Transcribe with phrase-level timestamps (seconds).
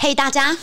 [0.00, 0.56] 嘿，大家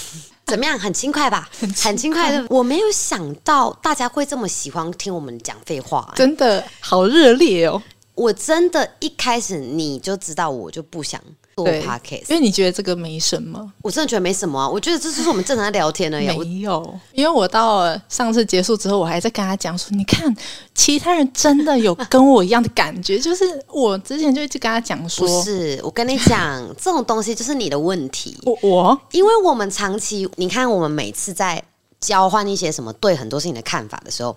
[0.44, 0.78] 怎么样？
[0.78, 1.48] 很轻快吧？
[1.82, 2.44] 很轻快的。
[2.50, 7.82] 我没有想到大家会这么喜欢听我们讲废话、真的好热烈哦。
[8.14, 11.20] 我真的一开始你就知道，我就不想
[11.56, 12.28] 做 podcast。
[12.28, 16.34] 因为你觉得这个没什么，我真的觉得没什么啊，我觉得这就是我们正常在聊天而已啊。
[16.36, 17.00] 我 没有。
[17.12, 20.34] 因为我到了上次结束之后，我还在跟他讲说，你看
[20.74, 28.38] 其他人真的有跟我一样的感觉， 就是我之前就一直跟他讲说，不是，我跟你讲，这种东西就是你的问题。
[28.44, 31.62] 我我因为我们长期，你看我们每次在
[31.98, 34.36] 交换一些什么对很多事情的看法的时候，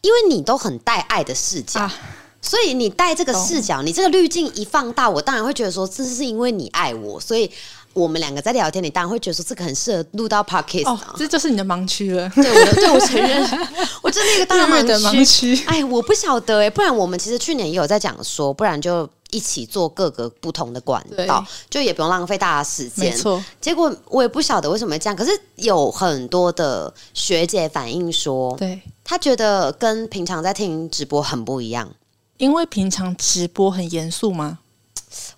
[0.00, 1.94] 因为你都很带爱的视角，啊，
[2.44, 7.50] 所以你带这个视角，你这个滤镜一放大，我当然会觉得说，这是因为你爱我，所以
[7.94, 13.42] 我们两个在聊天，你当然会觉得说，这个很适合录到 podcast 哦啊。，这就是你的盲区了，对，我对我承认，
[14.02, 15.58] 我真的一个大的盲盲区。
[15.66, 23.10] 哎，我不晓得哎，不然我们其实去年也有在讲说，不然就一起做各个不同的管道，就也不用浪费大家时间。
[23.10, 31.88] 没错，结果我也不晓得为什么这样，可是有很多的学姐反映说，对，她觉得跟平常在听直播很不一样，
[32.36, 34.58] 因为平常直播很严肃吗？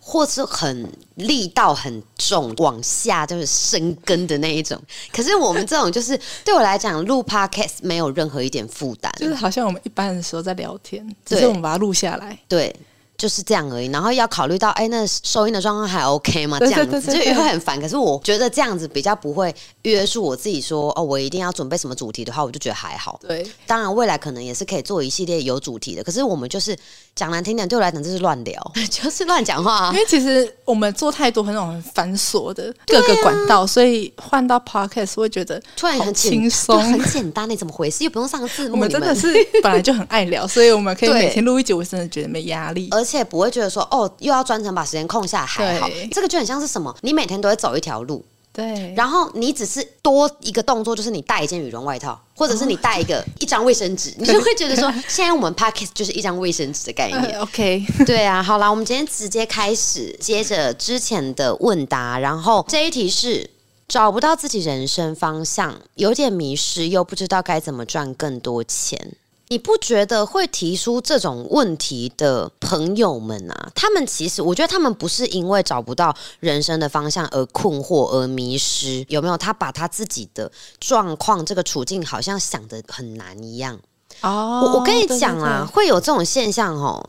[0.01, 4.81] 或是很力道很重，往下就是生根的那一种。
[5.13, 12.39] 可是我们这种就是 对我来讲，录 podcast 没有任何一点负担，就是好像我们一般的时候在聊天，只对是我们把它录下来。
[12.49, 12.75] 对。
[13.19, 16.59] 就是这样而已，然后要考虑到，哎，那收音的状况还 OK 吗？
[16.59, 17.81] 这对样子就会很烦。
[17.81, 23.19] 可是我觉得这样子比较不会约束我自己说，哦，我一定要准备什么主题的话，我就觉得还好。
[23.27, 26.05] 对，当然，未来可能也是可以做一系列有主题的。
[26.05, 26.77] 可是我们就是
[27.15, 29.99] 讲难听点，对我来讲就是乱聊， 就是乱讲话啊因。
[29.99, 36.79] 为其实我们做太多很那种很繁琐的各个管道，所以换到 podcast 会觉得突然很轻松。
[36.83, 38.05] 很简单，你怎么回事？
[38.05, 42.89] 又不用上字幕， 我们真的是本来就很爱聊，所以我们可以每天录一集，我真的觉得没压力。
[42.91, 45.89] 而且不会觉得说，哦，又要专程把时间空下来，还好。
[46.11, 46.93] 这个就很像是什么？
[47.03, 57.23] 你每天都会走一条路，对，然后你只是多一个动作，就是你带一件羽绒外套，或者是你带一个一张卫生纸，你就会觉得说， 现在我们 podcast 就是一张卫生纸的概念。
[57.23, 63.49] 呃 OK，对啊，好啦，我们今天直接开始，接着之前的问答，然后这一题是
[63.87, 69.15] 找不到自己人生方向，有点迷失，又不知道该怎么赚更多钱。
[69.49, 79.37] 你不觉得会提出这种问题的朋友们啊，他们其实我觉得他们不是因为找不到人生的方向而困惑而迷失，有没有？
[79.39, 83.79] 他把他自己的状况、这个处境好像想的很难一样。
[84.23, 87.05] 哦我我跟你对讲啊，，会有这种现象哦。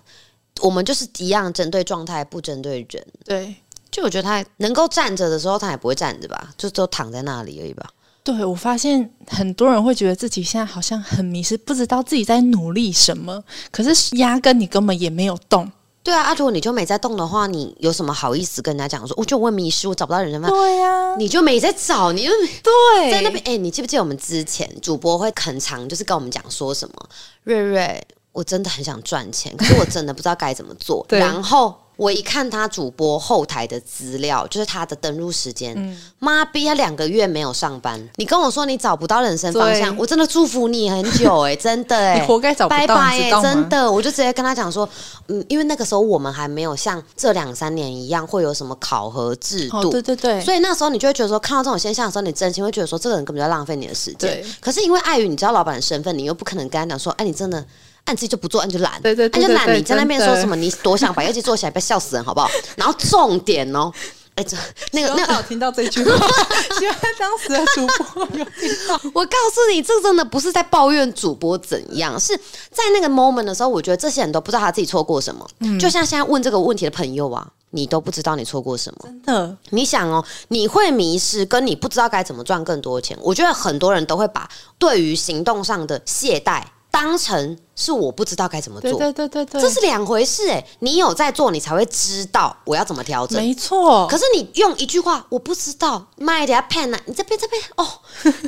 [0.61, 3.05] 我们就是一样针对状态，不针对人。
[3.25, 3.55] 对对
[3.89, 7.89] 就我觉得他能够站着的时候，他也不会站着吧，就都躺在那里而已吧。
[8.35, 15.71] 对，我发现很多人会觉得自己现在好像很迷失，不知道自己在努力什么，可是压根你根本也没有动。
[16.03, 20.57] 对啊，啊，如果你就没在动的话，你有什么好意思跟人家讲说，我就我迷失，我找不到人生方向？
[20.57, 22.31] 对呀、你就没在找，你就
[22.63, 23.41] 对，在那边。
[23.45, 27.09] 哎、你记不记得我们之前主播会很长就是跟我们讲说什么？
[27.43, 28.01] 瑞瑞，
[28.33, 31.05] 我真的很想赚钱，可是我真的不知道该怎么做。
[31.11, 37.99] 然后我一看他主播后台的资料，就是他的登录时间，嗯妈逼，他两个月没有上班。
[38.15, 43.29] 你跟我说你找不到人生方向，我真的祝福你很久哎、 真的哎、你活该找不到，拜拜？
[43.41, 44.87] 真的，我就直接跟他讲说，
[45.27, 54.45] 嗯，因为那个时候我们还没有像这两三年一样会有什么考核制哦，度，对对对，所以那时候你就会觉得说，看到这种现象的时候，你真心会觉得说，这个人根本就在浪费你的时间对。
[54.61, 57.65] 可是因为碍于你知道老板的身份，你又不可能跟他讲说，哎，你真的。
[58.07, 59.77] 按自己就不做，按就懒，对对对按就懒。
[59.77, 60.55] 你在那边说什么？
[60.55, 62.49] 你多想把业绩做起来，不要笑死人好不好？
[62.75, 63.91] 然后重点哦，
[64.35, 64.55] 哎，这
[64.91, 66.27] 那个那个希望他有听到这句话，
[66.79, 68.99] 希望当时的主播有听到。
[69.13, 72.35] 我告诉你，这真的不是在抱怨主播怎样，是
[72.71, 75.45] 在那个 moment 的时候，我觉得这些人都不知道他自己错过什么。
[75.59, 78.99] 嗯就像现在问这个问题的朋友啊，你都不知道你错过什么。
[79.03, 84.47] 真的，你想哦，你会迷失，跟你不知道该怎么赚更多钱，我觉得很多人都会把
[84.77, 88.91] 对于行动上的懈怠当成是我不知道该怎么做。
[88.91, 93.41] 对对对对对，这是两回事哎，你有在做，你才会知道我要怎么调整。
[93.41, 94.07] 没错。
[94.07, 97.87] 可是你用一句话，我不知道，卖点 pen 啊，你这边这边哦，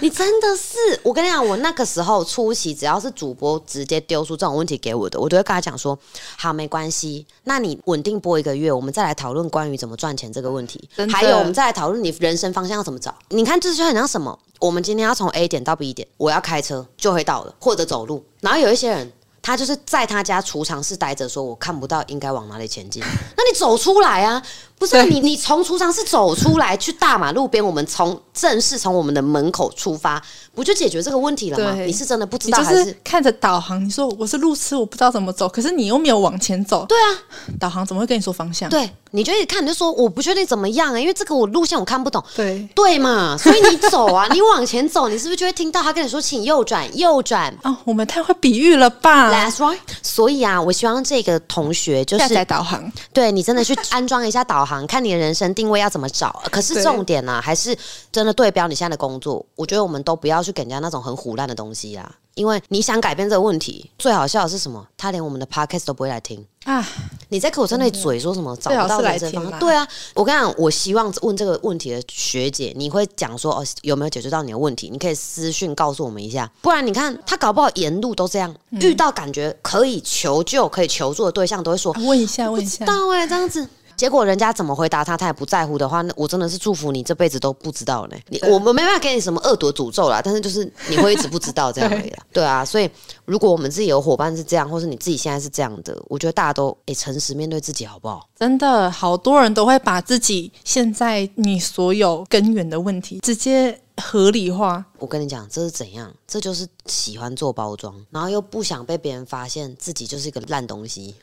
[0.02, 5.98] 你真的是，我跟你讲，我那个时候出席，只要是主播直接丢出这种问题给我的，我都会跟他讲说，
[6.36, 13.14] 好，没关系，那你稳定播一个月，我们再来讨论关于怎么赚钱这个问题还有我们再来讨论你人生方向要怎么找。
[13.30, 14.38] 你看，这就很像什么？
[14.60, 18.26] 我们今天要从 A 点到 B 点，我要开车就会到了，或者走路。
[18.42, 19.14] 然后有一些人。
[19.42, 23.02] 他就是在他家储藏室待着，说我看不到应该往哪里前进。
[23.38, 24.42] 那你走出来啊！
[24.80, 30.20] 不是你，你从储藏室走出来去大马路边，我们从正式从我们的门口出发，
[30.56, 31.74] 不就解决这个问题了吗？
[31.82, 37.20] 你是真的不知道，还就是看着导航，你说我是路痴，我不知道怎么走，可是你又没有往前走，对啊，
[37.60, 38.70] 导航怎么会跟你说方向？
[38.70, 42.24] 对，你就一直看，你就说我不确定怎么样啊、因为这个我路线我看不懂。
[42.36, 43.38] 对对嘛？
[43.38, 47.54] 所以你走啊，你往前走，你是不是就会听到他跟你说，请右转，右转。
[47.64, 49.78] 啊，我们太会比喻了吧？That's right。
[50.02, 56.42] 所以啊，我希望这个同学就下载导航，对你真的去安装一下导航，看你的人生定位要怎么找。
[56.52, 57.78] 可是重点呢、啊，还是
[58.12, 59.46] 真的对标你现在的工作。
[59.56, 64.86] 我觉得我们都不要去给人家那种很胡乱的东西啊，因为你想改变这个问题，最好笑的是什么？
[64.98, 66.46] 他连我们的 podcast 都不会来听。
[66.66, 66.86] 啊，
[67.30, 69.60] 你在口在那里嘴说什么找不到人生方向？
[69.60, 74.90] 对啊，我跟你讲，我希望问这个问题的学姐，你会讲说哦有没有解决到你的问题？
[74.90, 83.68] 你可以私讯告诉我们一下，不然你看他搞不好沿路都这样，嗯遇到感觉可以求救、可以求助的对象，都会说问一下，问一下，到哎、这样子。
[84.00, 88.16] 结果人家怎么回答他，他也不在乎的话，那我真的是祝福你这辈子都不知道呢。
[88.30, 92.24] 你对我们没办法给你什么恶毒诅咒啦，但是就是你会一直不知道这样而已啦。
[92.32, 92.90] 对啊，所以
[93.26, 98.26] 如果我们自己有伙伴是这样，或是你自己现在是这样的，我觉得大家都诶诚实面对自己好不好？
[98.40, 106.14] 真的好多人都会把自己现在你所有根源的问题直接合理化，我跟你讲，这是怎样？
[106.28, 111.16] 这就是喜欢做包装，然后又不想被别人发现自己就是一个烂东西，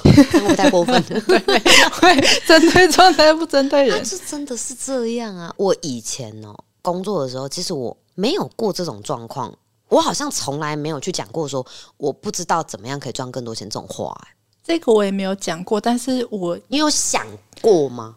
[0.56, 1.20] 太过分了？
[2.00, 4.02] 会针对状态不针对人。
[4.04, 5.54] 这真的是这样啊！
[5.56, 9.52] 我以前哦工作的时候，其实我没有过这种状况，
[9.88, 11.64] 我好像从来没有去讲过说
[11.96, 14.28] 我不知道怎么样可以赚更多钱这种话、欸
[14.66, 17.26] 这个我也没有讲过，但是我你有想
[17.60, 18.16] 过吗？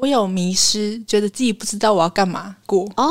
[0.00, 2.84] 我有迷失，觉得自己不知道我要干嘛过。
[2.96, 3.06] 哦，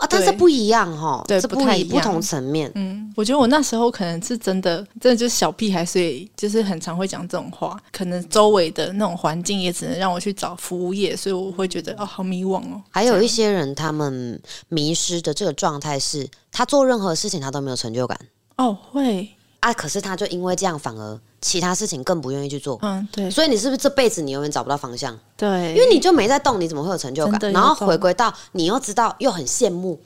[0.00, 2.70] 啊，但是不一样哈，对这不不太一样一不同层面。
[2.74, 7.78] 嗯，我觉得我那时候可能是真的，真的就是小屁孩，所以就是很常会讲这种话。
[7.92, 12.82] 可能周围的那种环境也只能让我去找服务业，所以我会觉得哦，好迷惘哦。
[12.90, 18.18] 还有一些人，他们迷失的这个状态是，他做任何事情他都没有成就感
[18.56, 19.28] 哦，会，
[19.60, 22.78] 啊，可是他就因为这样，反而其他事情更不愿意去做。
[22.80, 25.16] 嗯，对所以你是不是这辈子你永远找不到方向？
[25.36, 30.00] 对，因为你就没在动，你怎么会有成就感然后回归到你又知道又很羡慕。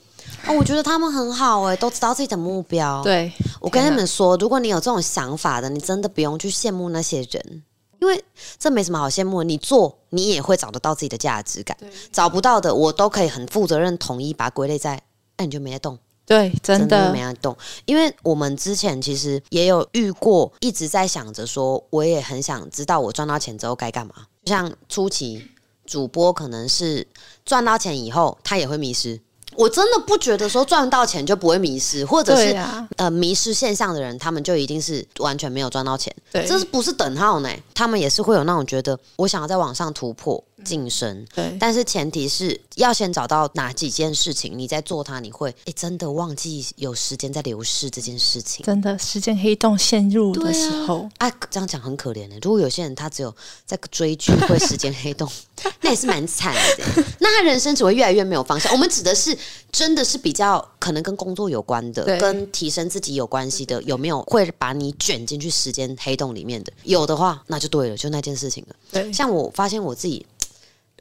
[0.45, 3.31] 哦，我觉得他们很好哎、都知道自己的目标。，对，
[3.61, 7.63] 我跟天哪你们说，如果你有这种想法的，你真的不用去羡慕那些人，
[7.99, 8.21] 因为
[8.57, 9.41] 这没什么好羡慕。
[9.43, 11.75] 你做，你也会找得到自己的价值感。
[12.11, 15.01] 找不到的，我都可以很负责任、统一把它归类在，
[15.37, 15.97] 那你就没在动。
[16.29, 24.13] 对，真的的没在动，因为我们之前其实也有遇过，一直在想着说，我也很想知道我赚到钱之后该干嘛。
[24.45, 25.43] 像初期
[25.87, 27.07] 主播可能是
[27.43, 29.19] 赚到钱以后，他也会迷失。
[29.55, 36.15] 我真的不觉得说赚到钱就不会迷失，或者是、啊，呃迷失现象的人，他们就一定是完全没有赚到钱。
[36.31, 37.49] 对，这是不是等号呢？
[37.73, 48.65] 他们也是会有那种觉得我想要在网上突破晋升，对，但是前提是要先找到哪几件事情，你在做它，你会诶真的忘记有时间在流逝这件事情。
[48.65, 52.35] 真的时间黑洞陷入的时候，啊，这样讲很可怜的。
[52.41, 53.35] 如果有些人他只有
[53.65, 55.29] 在追剧会时间黑洞，
[55.81, 57.03] 那也是蛮惨的。
[57.19, 58.71] 那他人生只会越来越没有方向。
[58.71, 59.37] 我们指的是
[59.71, 66.71] 真的是比较可能跟工作有关的，跟提升自己有关系的，有没有会把你卷进去时间黑洞里面的？
[66.83, 68.75] 有的话，那就对了，就那件事情了。
[68.91, 70.25] 对，像我发现我自己，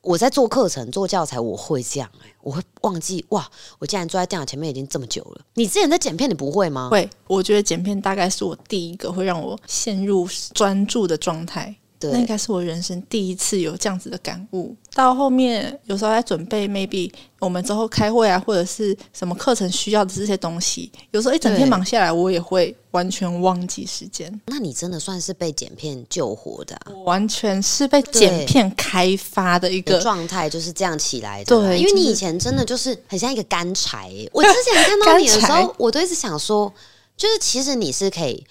[0.03, 3.49] 我在做课程、做教材，我会这样、欸，我会忘记哇，
[3.79, 5.41] 我竟然坐在电脑前面已经这么久了。
[5.55, 6.89] 你之前在剪片，你不会吗？
[6.91, 11.75] 会，我觉得剪片大概是我第一个会让我陷入专注的状态。
[11.99, 14.75] 对那应该是我人生第一次有这样子的感悟。
[14.95, 24.41] 到后面有时候在准备，maybe 我们之后开会啊，或者是什么课程需要的这些东西，有时候一整天忙下来，我也会完全忘记时间。
[24.47, 26.93] 那你真的算是被剪片救活的、啊。
[26.95, 34.29] 我完全是被剪片开发的一个，的状态就是这样起来的啦，对因为你以前真的就是很像一个干柴耶。
[34.33, 36.73] 我之前看到 你的时候，我都一直想说，
[37.17, 38.45] 就是其实你是可以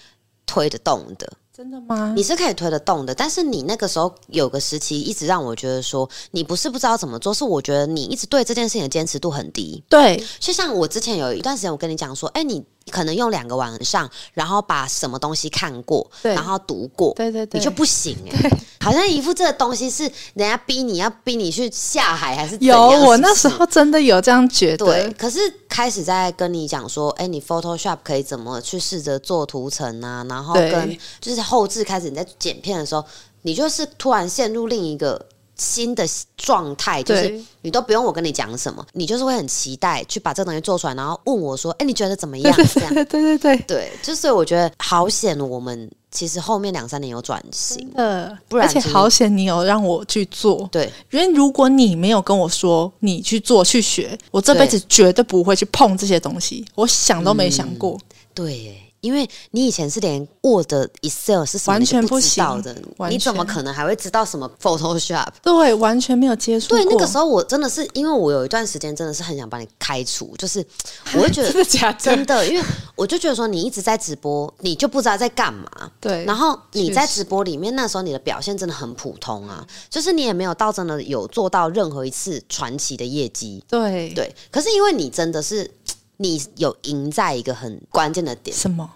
[0.46, 2.12] 推得动的，真的吗？
[2.14, 9.82] 你是可以推得动的，但是你那个时候有个时期一直让我觉得说，你不是不知道怎么做，是我觉得你一直对这件事情的坚持度很低。
[9.88, 20.04] 对就像我之前有一段时间，我跟你讲说，哎、你可能用两个晚上，然后把什么东西看过，然后读过，对对对，你就不行哎、好像一副这个东西是
[20.34, 24.86] 人家逼你要逼你去下海，还是怎有我那时候真的有这样觉得。
[24.86, 33.04] 对，可是开始在跟你讲说，哎、你 Photoshop 可以怎么去试着做图层啊，然后跟就是后置开始你在剪片的时候，
[33.42, 35.26] 你就是突然陷入另一个
[35.58, 47.90] 新的状态，就是你都不用我跟你讲什么，你就是会很期待去把这个东西做出来，然后问我说：“哎、你觉得怎么样？”这样对对对对，就是我觉得好险，我们其实后面两三年有转型。
[47.94, 57.98] 呃，不然而且好险你有让我去做，对，因为如果你没有跟我说你去做去学，我这辈子绝对不会去碰这些东西，我想都没想过。
[58.32, 62.74] 对耶，因为你以前是连 Word、Excel 是什么完全不知道的，
[63.10, 65.28] 你怎么可能还会知道什么 Photoshop？
[65.42, 66.78] 对，完全没有接触过。
[66.78, 70.64] 对，那个时候我真的是，因为我有一段时间真的是很想把你开除，就是
[71.14, 71.64] 我会觉得？
[71.98, 72.64] 真的，因为
[72.94, 75.68] 我就觉得说你一直在直播，你就不知道在干嘛。
[76.00, 83.62] 对，然后你在直播里面，那时候你的表现真的很普通啊，就是你也没有到真的有做到任何一次传奇的业绩。
[83.68, 85.70] 对对，可是因为你真的是
[86.18, 88.88] 你有赢在一个很关键的点，什么？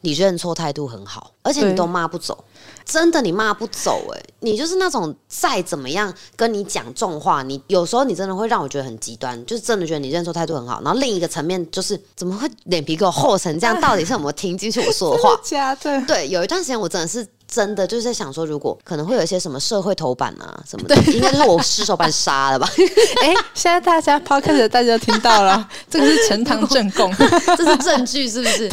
[0.00, 2.44] 你认错态度很好，而且你都骂不走。
[2.84, 10.80] 真的，你骂不走哎、你就是那种再怎么样跟你讲重话，你有时候你真的会让我觉得很极端，就是真的觉得你认错态度很好。
[10.84, 13.80] 然后另一个层面就是怎么会脸皮给我厚成这样？
[13.80, 15.38] 到底是有没有听进去我说的话？
[15.44, 16.00] 假的？
[16.06, 22.68] 对，有一段时间我真的是真的就是在想说，如果可能会有一些什么社会头版啊什么的，应该就是我失手把你杀了吧？
[23.22, 27.14] 哎，现在大家 podcast 大家都听到了， 这个是呈堂证供。
[27.56, 28.64] 这是证据是不是？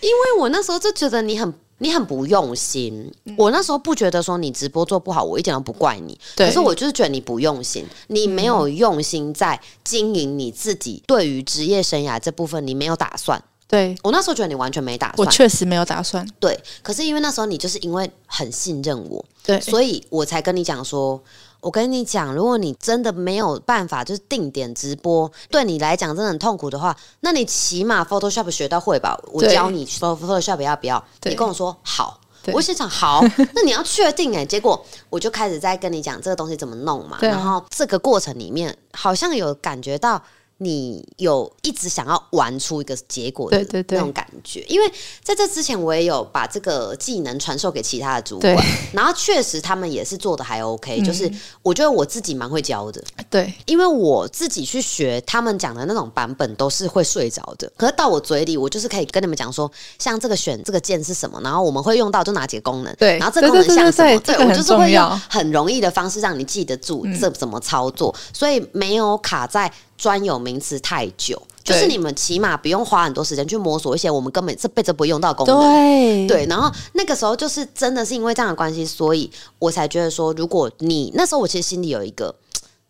[0.00, 1.52] 因为我那时候就觉得你很。
[1.78, 6.18] 你很不用心，我那时候不觉得说你直播做不好，我一点都不怪你。
[6.36, 13.42] 可是我就是觉得你不用心，你没有用心在经营你自己对于职业生涯这部分，你没有打算。
[13.68, 16.26] 对我那时候觉得你完全没打算我算，确实没有打算。
[16.40, 16.58] 对。
[16.82, 21.22] 可是因为那时候你就是因为很信任我，对，所以我才跟你讲说，
[21.60, 29.18] 我跟你讲，如果你真的没有办法就是定点直播，对你来讲真的很痛苦的话，那你起码 Photoshop 学到会吧？
[29.32, 31.04] 我教你 Photoshop 要不要？
[31.24, 32.20] 你跟我说好。
[32.50, 33.22] 我心想好，
[33.52, 40.22] 那你要确定哎、结果我就开始在跟你讲这个东西怎么弄嘛，然后这个过程里面好像有感觉到
[40.58, 48.56] 你有一直想要玩出一个结果的那种感觉，因为在这之前我也有把这个技能传授给其他的主管，
[48.92, 53.52] 然后确实他们也是做的还 OK，、就是嗯我觉得我自己蛮会教的，对。
[53.66, 63.16] 因为我自己去学他们讲的那种版本都是会睡着的，可是到我嘴里，我就是可以跟你们讲说，像这个选这个键是什么，然后我们会用到就哪几个功能，对。
[63.18, 75.60] 然后这个功能像什么，对我就是会用很容易的方式让你记得住这怎么操作，所以没有卡在专有名词太久，就是你们起码不用花很多时间去摸索一些我们根本这辈子不会用到的功能。
[75.60, 82.34] 对对，然后那个时候就是真的是因为这样的关系，所以我才觉得说，如果你那时候我其实心里有一个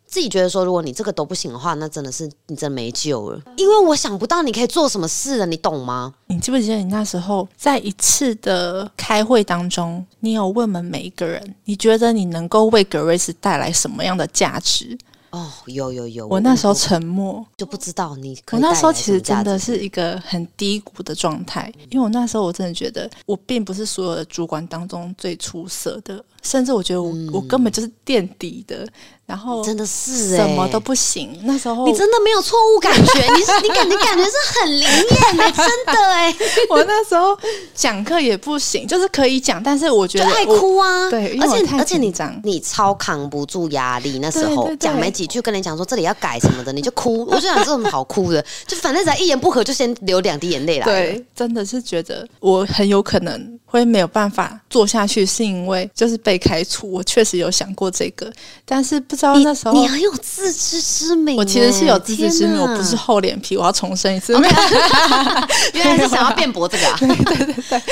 [0.07, 6.15] 自己觉得说，如果你这个都不行的话，那真的是你真的没救了，因为我想不到你可以做什么事了，你懂吗？
[6.27, 14.97] 你记不记得你那时候在一次的开会当中，你有问我们每一个人，你觉得你能够为格瑞斯带来什么样的价值？
[15.31, 18.61] 哦，有有有，我那时候沉默，就不知道你可我。
[18.61, 28.87] 那时候其实真的是一个很低谷的状态，因为我那时候我真的觉得我并不是所有的主管当中最出色的，甚至我觉得我、我根本就是垫底的，
[29.27, 31.39] 然后真的是、欸、什么都不行。
[31.45, 36.35] 那时候你真的没有错误感觉，你是你感觉感觉是很灵验的、真的哎、
[36.71, 37.37] 我那时候
[37.75, 50.85] 讲课也不行，就是可以讲，但是我觉得爱哭啊，对而且而且你讲你超扛不住压力，那时候讲没几句跟你讲说这里要改什么的，你就哭， 我就想这有什么好哭的，就反正只要一言不合就先流两滴眼泪来。
[50.85, 56.91] 对，真的是觉得我很有可能会没有办法做下去，是因为就是被开除。
[56.93, 58.31] 我确实有想过这个，
[58.67, 63.57] 但是不知道那时候你很有自知之明欸，我其实是有自知之明，我不是厚脸皮。
[63.57, 64.35] 我要重申一次，
[65.73, 66.99] 原来是想要辩驳这个啊。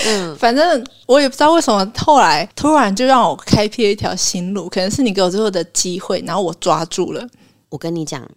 [0.06, 7.26] 嗯， 反正我也不知道为什么后来突然就让我开辟了一条新路，可能是你给我最后的机会，然后我抓住了。
[7.70, 8.28] 我跟你讲，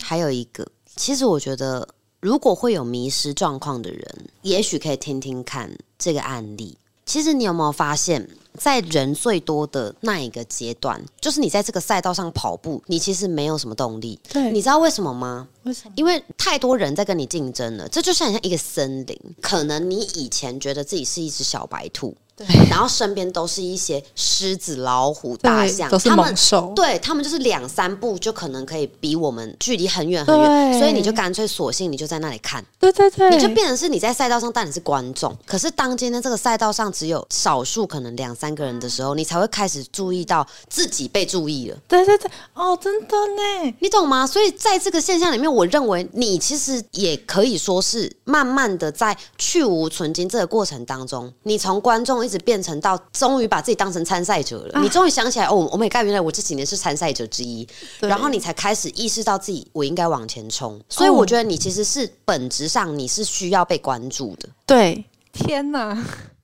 [0.00, 1.86] 还有一个，其实我觉得，
[2.20, 6.78] 如果会有迷失状况的人，也许可以听听看这个案例。
[7.06, 8.26] 其实你有没有发现，
[8.58, 14.18] 在人最多的那一个阶段，就是你在这个赛道上跑步，你其实没有什么动力。
[14.32, 15.48] 对你知道为什么吗？
[15.64, 15.92] 为什么？
[15.96, 19.18] 因为太多人在跟你竞争了，这就像像一个森林。
[19.40, 26.72] 可能你以前觉得自己是一只小白兔，对然后身边都是一些狮子、老虎、大象，都是他们猛兽。
[26.76, 35.34] 对他们就是两三步就可能可以比我们距离很远很远，所以你就干脆索性你就在那里看，对对对，你就变成是你在赛道上，但你是观众。
[35.46, 41.78] 可是当今天这个赛道上只有少数可能两三个人的时候，你才会开始注意到自己被注意了。
[41.86, 44.26] 对对对，哦，真的呢，你懂吗？
[44.26, 54.80] 所以在这个现象里面，我认为你其实也可以说是慢慢的在去无存精这个过程当中，你从观众一直变成到终于把自己当成参赛者了。
[54.80, 57.66] 你终于想起来，哦，我美盖原来我这几年是参赛者之一，
[58.00, 60.80] 然后你才开始意识到自己我应该往前冲。
[60.88, 65.96] 所以我觉得你其实是本质上你是需要被关注的，对，天哪，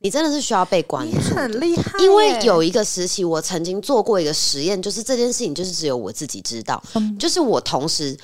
[0.03, 1.35] 你真的是需要被关你注。
[1.35, 7.19] 很厉害，因为有一个时期，我曾经做过一个实验，就是这件事情就是只有我自己知道，嗯。
[7.19, 8.17] 就是我同时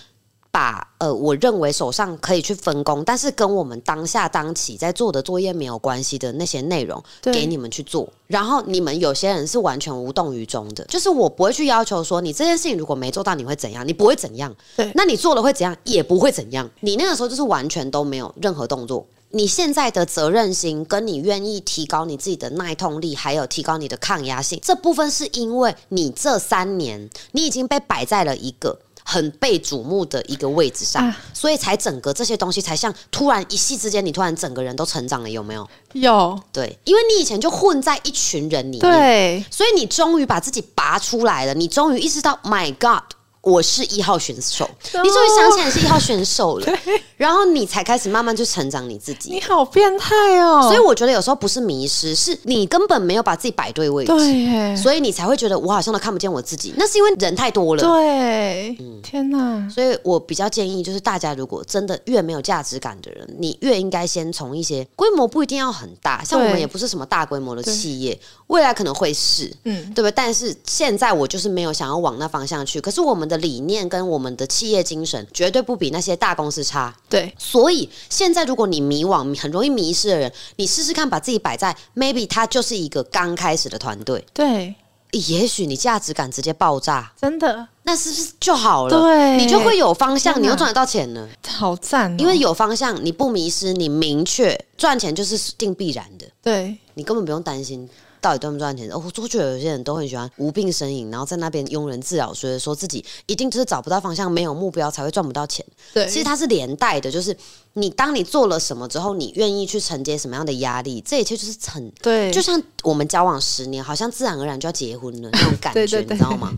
[0.51, 14.91] 把呃我认为手上可以去分工，但是跟我们当下当期在做的作业没有关系的那些内容给你们去做，然后你们有些人是完全无动于衷的，就是我不会去要求说你这件事情如果没做到你会怎样，你不会怎样，对。
[14.95, 19.07] 那你做了会怎样，也不会怎样，你那个时候就是完全都没有任何动作。
[19.37, 31.17] 你现在的责任心，跟你愿意提高你自己的耐痛力，还有提高你的抗压性，这部分是因为你这三年你已经被摆在了一个很被瞩目的一个位置上，啊。
[31.35, 35.69] 所以才整个这些东西才像突然一夕之间，你突然整个人都成长了，有没有？
[35.93, 36.41] 有。
[36.51, 39.45] 对，因为你以前就混在一群人里面，对。
[39.51, 43.05] 所以你终于把自己拔出来了，你终于意识到，My God，
[43.47, 46.79] 我是一号选手，你终于想起来你是一号选手了，
[47.17, 49.41] 然后你才开始慢慢去成长你自己你。
[49.41, 56.75] 好变态哦，所以我觉得有时候不是迷失，是你根本没有把自己摆对位置，对，所以你才会觉得我好像都看不见我自己。
[56.77, 57.83] 那是因为人太多了。
[57.85, 70.11] 对，嗯天哪，所以我比较建议，就是大家如果真的越没有价值感的人，你越应该先从一些规模不一定要很大，像我们也不是什么大规模的企业，未来可能会是，嗯，对不对？
[70.11, 72.81] 但是现在我就是没有想要往那方向去。
[72.81, 76.95] 可是我们的理念跟我们的企业精神绝对不比那些大公司差。
[77.09, 84.75] 对，所以现在如果你迷惘、很容易迷失的人，你试试看把自己摆在 maybe 他就是一个刚开始的团队，对，
[85.13, 87.69] 也许你价值感直接爆炸，真的。
[87.85, 89.01] 那是不是就好了？
[89.01, 89.37] 对。
[89.37, 91.29] 你就会有方向，你又赚得到钱了。
[91.47, 96.77] 好赞哦，因为有方向，你不迷失，你明确赚钱就是定必然的，对。
[96.95, 97.89] 你根本不用担心。
[98.27, 98.91] 到底赚不赚钱？
[98.91, 105.65] 哦，我就觉得有些人都很喜欢无病呻吟，然后在那边庸人自扰，所以说自己一定就是找不到方向，没有目标才会赚不到钱。
[105.95, 107.37] 对，其实它是连带的，就是
[107.75, 116.53] 你当你做了什么之后，你愿意去承接什么样的压力，这一切就是成对，就像我们交往十年，好像自然而然就要结婚了那种感觉， 对对对你知道吗？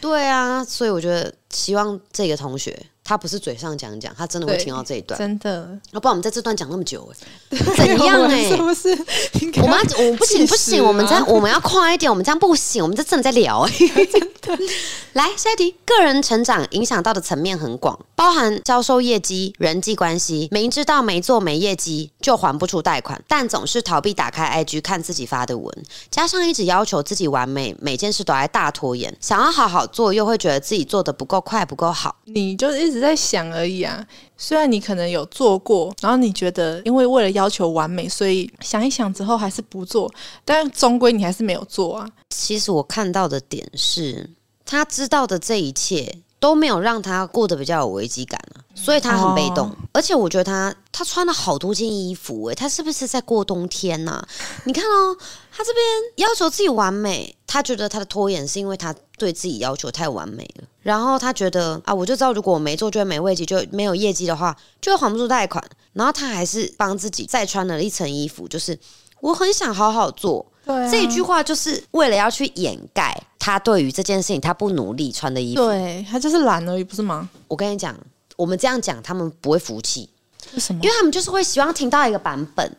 [0.00, 2.74] 对啊，所以我觉得希望这个同学
[3.10, 7.10] 他不是嘴上讲讲，他真的会对听到这一段，真的要不然我们在这段讲那么久、
[7.50, 8.88] 欸，怎样哎、是不是？
[9.60, 13.72] 我们要我们不行不行，我们这样我们要快一点，我们这样不行，我们这真的在聊哎、
[15.14, 20.46] 来下一题，个人成长影响到的层面很广，包含销售业绩、人际关系。
[20.52, 25.74] 明知道没做没业绩就还不出贷款，但总是逃避打开 IG 看自己发的文，
[26.12, 32.14] 加上一直要求自己完美，每件事都在大拖延，想要好好做又会觉得自己做的不够快不够好。
[32.26, 34.06] 你就一直在想而已啊。
[34.36, 40.10] 虽然你可能有做过，然后你觉得因为为了要求完美，所以想一想之后还是不做，
[40.44, 42.08] 但终归你还是没有做啊。
[42.30, 44.30] 其实我看到的点是，
[44.64, 49.68] 他知道的这一切都没有让他过得比较有危机感啊，所以他很被动。
[49.68, 54.24] 哦而且我觉得他他穿了好多件衣服、欸，他是不是在过冬天呐、
[54.62, 55.16] 你看哦，
[55.50, 55.84] 他这边
[56.16, 60.64] 要求自己完美，他觉得他的拖延是因为他对自己要求太完美了。
[60.80, 65.62] 然后他觉得啊，我就知道如果我没做就会没业绩，就没有业绩的话，就会还不出贷款。
[65.92, 68.78] 然后他还是帮自己再穿了一层衣服，就是
[69.20, 75.60] 我很想好好做，对、啊，这一句话就是为了要去掩盖他对于这件事情他不努力穿的衣服。
[75.62, 77.28] 对他就是懒而已，不是吗？
[77.46, 77.94] 我跟你讲，
[78.36, 80.08] 我们这样讲他们不会服气，
[80.54, 80.88] 为什么因？
[80.88, 82.76] 为他们就是会希望听到一个版本，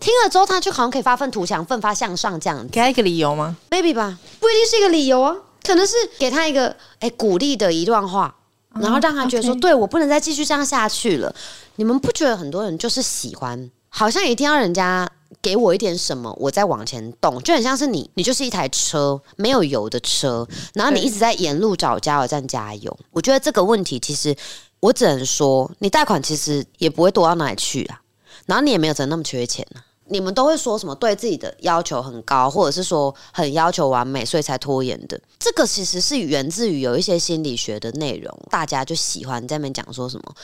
[0.00, 8.34] 听了之后他就好像可以发愤图强、奋发向上这样子给他一个理由吗？，maybe 吧，不一定是一个理由啊，可能是给他一个哎鼓励的一段话。
[8.80, 11.34] 然后让他觉得说，对我不能再继续这样下去了。
[11.76, 15.06] 你们不觉得很多人就是喜欢，好像一定要人家
[15.42, 22.98] 给我一点什么，我再往前动，就很像是你，你就是一台车，没有油的车，然后你一直在沿路找加油站加油。
[23.10, 24.34] 我觉得这个问题其实
[24.80, 28.00] 我只能说，你贷款其实也不会多到哪里去啊，
[28.46, 29.84] 然后你也没有真的那么缺钱啊。
[30.12, 35.18] 你们都会说什么对自己的要求很高，或者是说很要求完美，所以才拖延的。
[35.38, 40.34] 这个其实是源自于有一些心理学的内容，大家就喜欢在那边讲说什么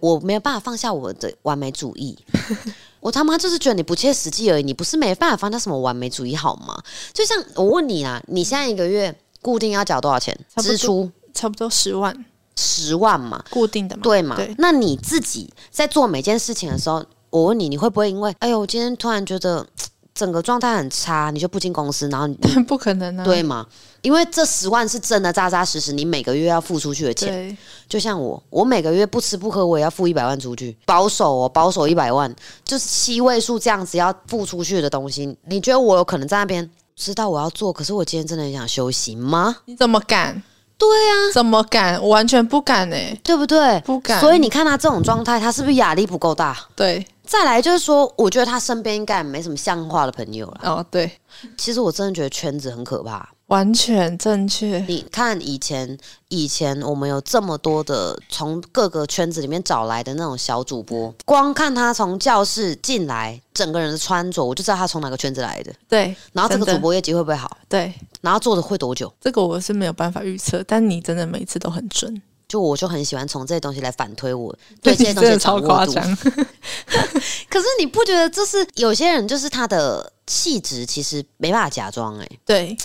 [0.00, 2.16] 我没有办法放下我的完美主义。
[3.00, 6.76] 我他妈就是觉得你不切实际而已，你不是没办法放下什么完美主义好吗？
[7.12, 10.36] 就像我问你啊，你现在一个月固定要缴多少钱？
[10.56, 12.24] 支出差不多十万
[12.56, 14.02] 十万嘛，固定的嘛？
[14.02, 14.34] 对嘛？
[14.34, 19.66] 对那你自己在做每件事情的时候，我问你，你会不会因为哎呦，我今天突然觉得
[20.14, 22.36] 整个状态很差，你就不进公司，然后你
[22.66, 23.24] 不可能啊。
[23.24, 23.66] 对吗？
[24.02, 27.28] 因为这十万是真的扎扎实实，你每个月要付出去的钱。
[27.28, 27.56] 对，
[27.88, 32.32] 就像我，我每个月不吃不喝，我也要付一百万出去，保守哦，保守一百万，
[32.64, 35.36] 就是七位数这样子要付出去的东西。
[35.46, 39.56] 你觉得我有可能在那边知道我要做，可是我今天真的很想休息吗？
[39.66, 40.42] 你怎么敢？
[40.78, 42.00] 对啊，怎么敢？
[42.00, 43.80] 我完全不敢呢、对不对？
[43.80, 44.20] 不敢。
[44.20, 46.56] 所以你看他这种状态，他是不是压力不够大？
[46.76, 50.60] 对，再来就是说，我觉得他身边应该也没什么像话的朋友了。
[50.62, 51.10] 哦，对，
[51.56, 53.28] 其实我真的觉得圈子很可怕。
[53.48, 54.78] 完全正确。
[54.88, 65.72] 你看以前，以前我们有这么多的从各个圈子里面找来的那种小主播，光看他从教室进来，整个人的穿着，我就知道他从哪个圈子来的。
[65.88, 67.56] 对然后这个主播业绩会不会好？
[67.68, 69.12] 对，然后做的会多久？
[69.20, 75.66] 这个我是没有办法预测，但你真的每次都很准，就我就很喜欢从这些东西来反推我 对这些东西的掌握度。
[75.68, 76.04] 夸张。
[77.48, 82.76] 可是你不觉得这是有些人就是他的气质其实没办法假装哎、对，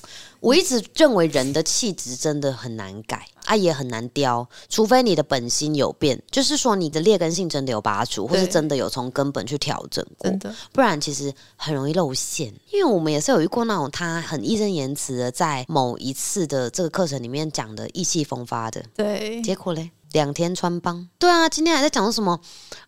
[0.44, 10.30] 我一直认为人的气质真的很难改啊，也很难雕，除非你的本心有变，就是说你的劣根性真的有拔除，或是真的有从根本去调整过
[10.74, 12.54] 不然其实很容易露馅。
[12.74, 19.92] 因为我们也是有遇过那种他很义正言辞的在某一次的这个课程里面讲的意气风发的，对，结果嘞。
[20.12, 22.40] 两天穿帮，对啊，今天还在讲什么？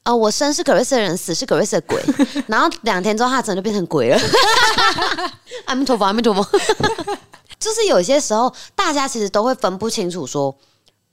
[0.04, 2.00] 呃，我生是格瑞斯的人，死是格瑞斯的鬼，
[2.46, 4.20] 然后两天之后他真的变成鬼了。
[5.66, 6.48] 阿弥陀佛，阿弥陀佛。
[7.66, 10.56] 就是有些时候，大家其实都会分不清楚，说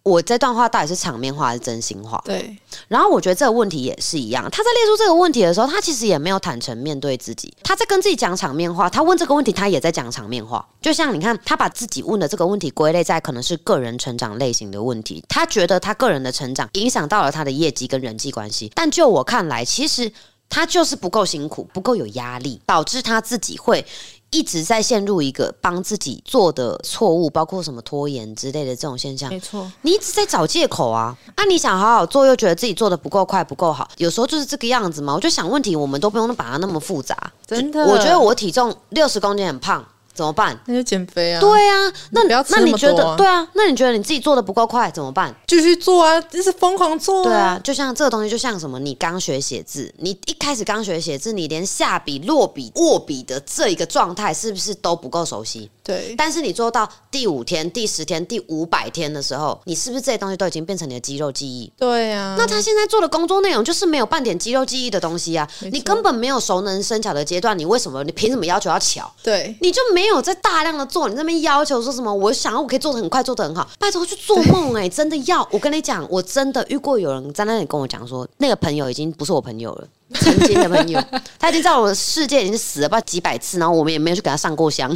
[0.03, 2.21] 我这段话到底是场面话还是真心话。
[2.27, 2.55] 对，
[2.89, 8.91] 然后我觉得这个问题也是一样，他在列出这个问题的时候，他其实也没有坦诚面对自己，他在跟自己讲场面话。
[8.91, 10.69] 他问这个问题，他也在讲场面话。
[10.83, 18.71] 就像你看，他把自己问的这个问题归类在可能是个人成长类型的问题，他觉得他个人的成长影响到了他的业绩跟人际关系。
[18.75, 20.13] 但就我看来，其实
[20.51, 23.87] 他就是不够辛苦，不够有压力，导致他自己会。
[24.33, 31.17] 一直在陷入一个帮自己做的错误，包括什么拖延之类的这种现象，没错，你一直在找借口啊！
[31.37, 35.15] 啊，你想好好做，又觉得自己做的不够快、不够好，有时候就是这个样子嘛。
[35.15, 37.17] 我就想问题，我们都不用把它那么复杂。
[37.47, 37.85] 真的。
[37.85, 40.59] 我觉得我体重六十公斤很胖，怎么办？
[40.67, 43.47] 那就减肥啊，，对啊，那你不要吃那你觉得对啊？
[43.55, 45.35] 那你觉得你自己做的不够快怎么办？
[45.47, 55.71] 继续做啊，就是疯狂做对啊，就像这个东西，就像什么，你刚学写字，你一开始刚学写字，你连下笔、落笔、握笔的这一个状态，是不是都不够熟悉？
[55.85, 61.73] 对但是你做到第五天、第十天、第五百天的时候，你是不是这些东西都已经变成你的肌肉记忆？
[61.77, 65.49] 对啊，那他现在做的工作内容就是没有半点肌肉记忆的东西啊！
[65.73, 68.05] 你根本没有熟能生巧的阶段，你为什么？
[68.05, 69.13] 你凭什么要求要巧？
[69.25, 72.13] 对你就没有在大量的做，你那边要求说什么？
[72.13, 75.47] 我想要我可以做的很快，做的很好，拜托去做梦哎、真的要！
[75.51, 79.89] 我跟你讲，我真的遇过有人在那里跟我讲说，那个朋友已经不是我朋友了。
[80.21, 81.03] 曾经的朋友，
[81.39, 84.95] 他已经在我的世界已经死了不知道几百次，然后我们也没有去给他上过香，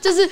[0.00, 0.28] 就是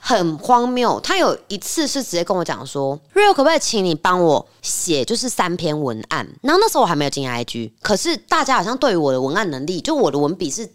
[0.00, 0.98] 很荒谬。
[0.98, 10.68] 他有一次是直接跟我讲说：“Rio 可不可以请你帮我写就是三篇文案？”然后那时候我还没有进 IG，可是大家好像对于我的文案能力，就我的文笔是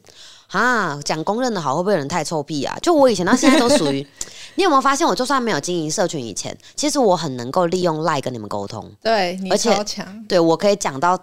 [0.51, 2.77] 啊，讲公认的好，会不会有人太臭屁啊？
[2.81, 4.05] 就我以前到现在都属于。
[4.55, 8.89] 你有没有发现，我就算没有经营社群以前，其实我很能够利用赖跟你们沟通。
[9.03, 10.25] 对，你而且超强。
[10.27, 11.19] 对我可以讲到，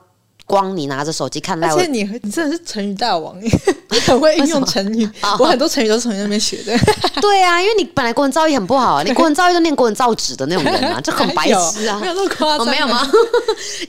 [0.47, 5.11] 光你拿着手机看而且你你真的是成语大王，你很会运用成语。
[5.41, 6.79] 我很多成语都是从你那边学的。
[7.21, 12.07] 对啊，因为你本来国文造诣很不好、啊，你国文造诣都念国文造纸的那种人啊， 就很白痴啊没。
[12.07, 13.01] 有那么夸哦，张，没有吗？？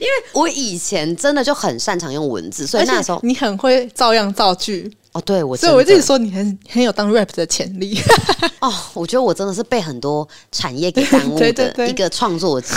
[0.00, 7.98] 为我以前真的就很擅长用文字，所以那时候你很会照样造句，哦，对我所以我真的自己说你很很有当 rap 的潜力。
[8.60, 12.74] 哦，我觉得我真的是被很多产业给耽误 的一个创作者，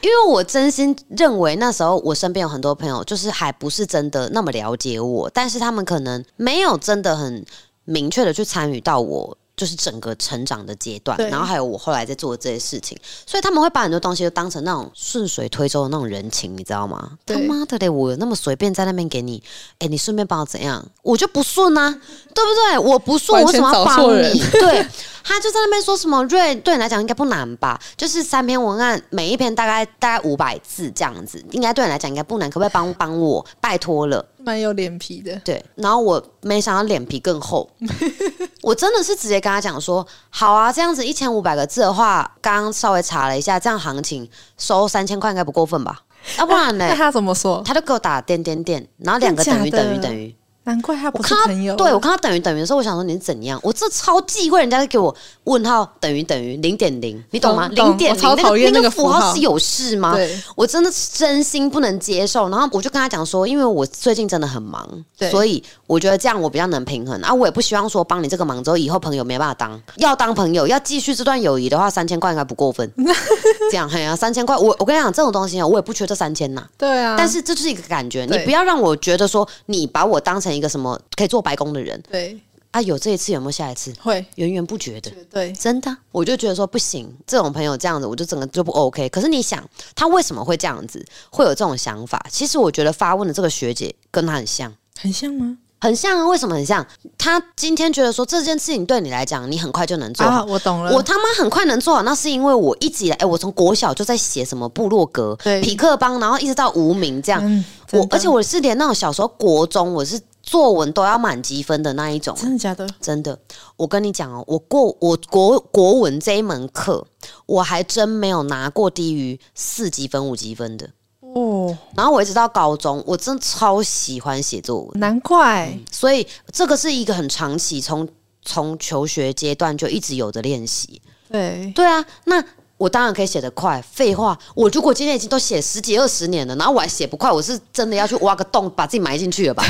[0.00, 7.44] 因为我真心认为那时候我身边有很多朋友，就是还不是真的那么了解我，但是他们可能没有真的很
[7.84, 9.36] 明确的去参与到我。
[9.60, 17.10] 就是整个成长的阶段，然后还有我后来在做的这些事情，所以他们会把很多东西都当成那种顺水推舟的那种人情，你知道吗？
[17.26, 19.42] 他对妈的嘞，我有那么随便在那边给你，
[19.78, 22.78] 哎，你顺便帮我怎样，我就不顺啊，对不对？
[22.78, 24.40] 我不顺，我为什么帮你？
[24.52, 24.86] 对，
[25.24, 27.80] 他就在那边说什么瑞对你来讲应该不难吧？
[27.96, 33.44] 就是三篇文案，每一篇大概大概五百字这样子，应该对你来讲应该不难，可不可以帮帮我？
[33.60, 34.24] 拜托了。
[34.42, 35.36] 蛮有脸皮的。
[35.44, 37.68] 对，然后我没想到脸皮更厚，
[38.62, 46.00] 我真的是直接跟他讲说，好啊，这样子一千五百个字的话，刚刚稍微查了一下，这样行情收三千块应该不过分吧？
[46.38, 46.94] 要不然呢 那？
[46.96, 47.62] 他怎么说？
[47.66, 50.34] 他就给我打点点点，然后两个等于等于等于，
[50.70, 51.74] 难怪他不是看朋友。
[51.74, 53.58] 他，对我看他等于等于的时候，我想说你是怎样？
[53.62, 57.68] 我这超忌讳人家给我问号等于等于零点零，你懂吗？
[57.72, 60.14] 零点超讨厌那那个符号是有事吗？
[60.14, 62.48] 对我真的是真心不能接受。
[62.48, 67.34] 然后我就跟他讲说，因为我最近真的很忙，对所以我觉得这样我比较能平衡啊。
[67.34, 72.88] 我也不希望说帮你这个忙之后，以后朋友没办法当，要当朋友，要继续这段友谊的话，三千块应该不过分。
[73.70, 76.64] 这样，嘿呀、啊，三千块，我我跟你讲，这种东西啊，我也不缺这三千呐。
[76.78, 82.38] 对啊，但是这就是一个感觉，你不要让我觉得说你把我当成一个什么可以做白工的人对
[82.70, 82.80] 啊。
[82.82, 83.92] 有这一次有没有下一次？
[84.00, 85.10] 会源源不绝的。
[85.30, 89.08] 对真的，我就觉得说不行，这种朋友这样子，我就整个就不 OK。
[89.08, 92.24] 可是你想，他为什么会这样子，会有这种想法？
[92.30, 95.56] 其实我觉得发问的这个学姐跟他很像，很像吗？
[95.82, 96.28] 很像啊。
[96.28, 96.86] 为什么很像？
[97.16, 100.42] 他今天觉得说这件事情对你来讲，你很快就能做好。
[100.42, 100.92] 啊，我懂了。
[100.94, 107.40] 我他妈很快能做好，那是因为我一直以来，哎、我从国小就在写什么部落格、对匹克邦，然后一直到无名这样。
[107.42, 112.34] 嗯，我而且我是连那种小时候国中，我是作文都要满积分的那一种。
[112.36, 112.84] 真的假的？
[113.00, 113.38] 真的，
[113.76, 117.06] 我跟你讲哦，我过我国国文这一门课，
[117.46, 120.90] 我还真没有拿过低于四积分、五积分的。
[121.20, 125.72] 哦，然后我一直到高中，我真的超喜欢写作文，难怪。
[125.92, 128.08] 所以这个是一个很长期从
[128.42, 131.00] 从求学阶段就一直有的练习。
[131.30, 132.44] 对，对啊，那
[132.80, 133.82] 我当然可以写得快。
[133.92, 139.62] 废话，我如果今天已经都写十几二十年了，然后我还写不快，我是真的要去挖个洞把自己埋进去了吧？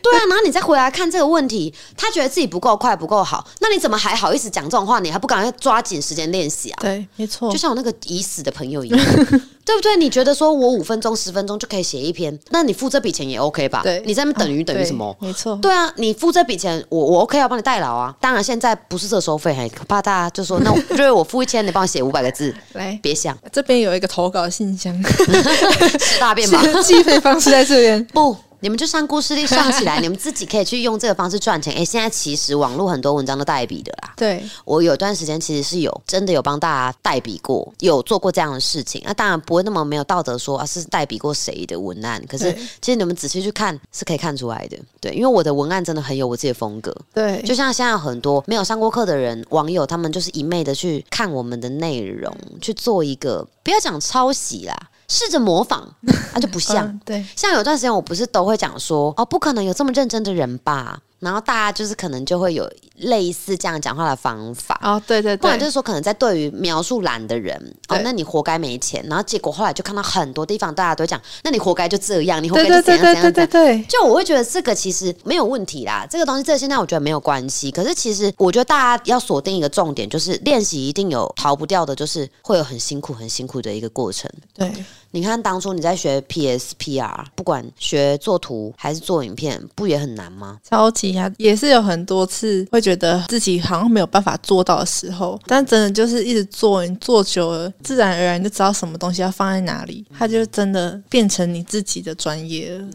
[0.00, 5.00] 对啊，然后你再回来看这个问题，他觉得自己不够快不够好，那你怎么还好意思讲这种话？
[5.00, 6.78] 你还不赶快抓紧时间练习啊？
[6.80, 7.58] 对，没错就。
[7.58, 8.98] 像我那个已死的朋友一样，
[9.64, 9.96] 对不对？
[9.96, 13.80] 你觉得说我五分钟、十分钟就可以写一篇，那你付这笔钱也 OK 吧？
[13.82, 15.16] 对，你在那等于等于什么？
[15.18, 15.56] 没错。
[15.56, 18.14] 对啊，你付这笔钱，我我 OK 要帮你代劳啊。
[18.20, 26.60] 当然现在不是这收费，还怕大家就说那我 就是我付一千，你帮我写五百个字，来，别想这边有一个投稿信箱，吃 大便吧。
[26.82, 28.04] 计费方式在这边。
[28.06, 31.74] 不，你们就上故事力上起来， 你们自己可以去用这个方式赚钱。
[31.74, 34.14] 哎，现在其实网络很多文章都代笔的啦。
[34.16, 39.02] 对，我有段时间其实是有真的有帮大家代笔过，有做过这样的事情。
[39.04, 42.50] 那、当然不会那么没有道德说啊是代笔过谁的文案，可是
[42.80, 44.78] 其实你们仔细去看是可以看出来的。
[44.98, 46.90] 对，因为我的文案真的很有我自己的风格。
[47.12, 54.74] 对，就像现在很多没有上过课的人，网友他们就是一昧的去看我们的内容，去做一个不要讲抄袭啦，
[55.14, 55.88] 试着模仿，
[56.34, 56.86] 那就不像。
[56.86, 60.98] 嗯对，像有段时间我不是都会讲说，哦，不可能有这么认真的人吧？
[61.20, 64.78] 然后大家就是可能就会有类似这样讲话的方法。
[64.82, 67.56] 哦，对对对不然就是说，可能在对于描述懒的人，
[67.88, 69.04] 哦，那你活该没钱。
[69.08, 73.32] 然后结果后来就看到很多地方大家都讲，那你活该就这样，你活该对就怎样怎样怎样。
[73.32, 77.70] 对对对，就我会觉得这个其实没有问题啦，这个东西这个现在我觉得没有关系。
[77.70, 84.30] 可是其实我觉得大家要锁定一个重点，就是练习一定有逃不掉的，就是会有很辛苦、很辛苦的一个过程。
[84.54, 84.72] 对
[85.10, 90.58] 你看当初你在学 PS、PR，不管学做图还是做影片，不也很难吗？
[90.68, 102.86] 超级啊，也是有很多次会觉得自己好像没有办法做到的时候，但真的就是一直做，你做久了，自然而然就知道什么东西要放在哪里，它就真的变成你自己的专业了。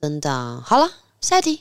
[0.00, 0.60] 真的、啊。
[0.64, 0.90] 好了，
[1.20, 1.60] 下一题。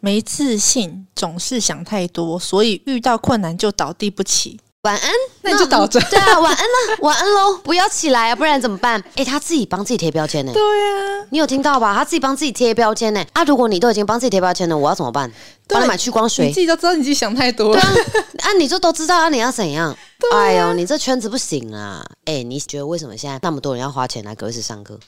[0.00, 4.60] 没自信，总是想太多，所以遇到困难就倒地不起。
[4.84, 5.98] 晚安，那你就倒着。
[6.10, 9.02] 对啊，晚安了，晚安喽，不要起来啊，不然怎么办？
[9.16, 11.94] 哎、他自己帮自己贴标签呢、对啊，你有听到吧？
[11.94, 15.30] 他自己帮自己贴标签呢、啊，如果你都已经帮自己贴标签了，我要怎么办？
[15.66, 16.60] 对帮你买去光水你自？
[16.60, 17.80] 己都知道你自己想太多了。
[17.80, 19.96] 啊，你就都知道啊，你要怎样？
[20.34, 22.04] 哎呦，你这圈子不行啊！
[22.26, 24.98] 哎、你觉得为什么现在那么多人要花钱来格式上课？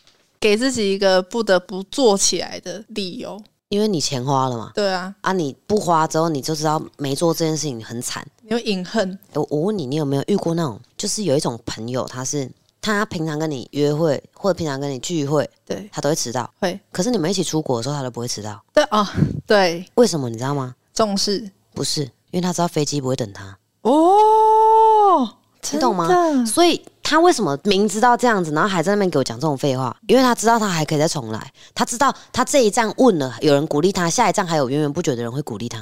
[0.41, 3.43] 给自己一个不得不做起来的理由。
[3.69, 4.71] 因为你钱花了嘛。
[4.75, 8.27] 对啊，啊，你不花之后，你就知道没做这件事情很惨。
[8.43, 9.19] 你有隐恨。
[9.35, 12.51] 我我问你，你有没有遇过那种，就是有一种朋友，他是
[12.81, 19.07] 他平常跟你约会或者平常跟你聚会，对，他都会迟到，会可是你们一起出国的时候，他都不会迟到，对哦，
[19.47, 20.31] 对，为什么？
[20.31, 20.75] 你知道吗？
[20.95, 25.29] 重视不是，因为他知道飞机不会等他，哦，
[25.73, 26.09] 你懂吗
[26.47, 29.97] 所以他为什么明知道这样子，然后还在那边给我讲这种废话？
[30.09, 35.79] 因为他知道他还可以再重来，他知道他这一站问了，有人鼓励他，下一站还有源源不绝的人会鼓励他，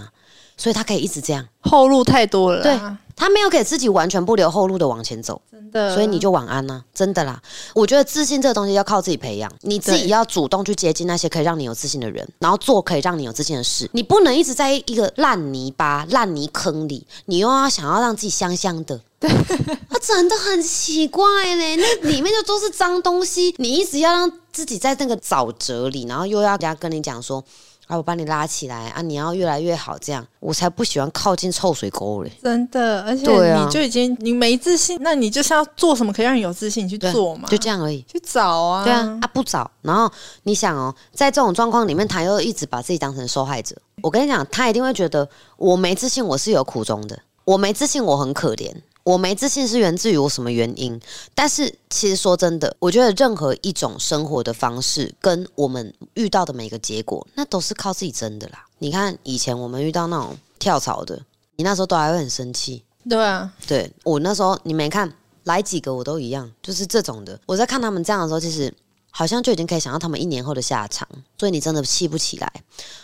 [0.59, 2.79] 所以他可以一直这样，后路太多了对，
[3.17, 5.41] 他没有给自己完全不留后路的往前走。
[5.51, 5.95] 真的。
[5.95, 7.41] 所以你就晚安呐、真的啦。
[7.75, 13.89] 我觉得自信这个东西要靠自己培养，你自己要主动去接近那些可以让你有自信的人，然后做可以让你有自信的事。
[13.95, 19.01] 你不能一直在一个烂泥巴、烂泥坑里，你又要想要让自己香香的。
[19.29, 21.25] 对，啊，真的很奇怪
[21.57, 27.45] 嘞，那里面就都是脏东西，你一直要让自己在那个沼泽里，然后又要人家跟你讲说。
[27.87, 32.33] 啊，我把你拉起来啊，你要越来越好，这样我才不喜欢靠近臭水沟嘞。
[32.43, 38.01] 真的，而且你就已经你没自信，那你就是要做什么可以让你有自信，你去做嘛，就这样而已。
[38.11, 38.85] 去找啊。
[38.85, 40.11] 对啊，啊不找，然后
[40.45, 43.77] 你想哦，在这种状况里面，他又一直把自己当成受害者。
[44.01, 50.99] 我跟你讲，他一定会觉得我没自信，我是有苦衷的，我没自信，我很可怜，我没自信是源自于我什么原因？
[51.35, 58.65] 但是其实说真的，我觉得任何一种生活的方式，跟我们遇到的每个结果，那都是靠自己争的啦。
[58.79, 61.21] 你看以前我们遇到那种跳槽的，
[61.57, 65.13] 你那时候都还会很生气，对啊，对我那时候你没看
[65.45, 67.39] 来几个我都一样，就是这种的。
[67.45, 68.73] 我在看他们这样的时候，其实
[69.11, 71.07] 好像就已经可以想到他们一年后的下场，
[71.39, 72.51] 所以你真的气不起来。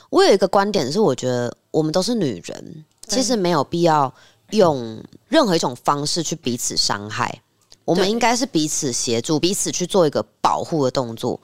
[0.09, 4.13] 我有一个观点是，我觉得我们都是女人，其实没有必要
[4.53, 7.43] 用任何一种方式去彼此伤害。
[7.85, 11.41] 我们应该是彼此协助，彼此去做一个保护的动作。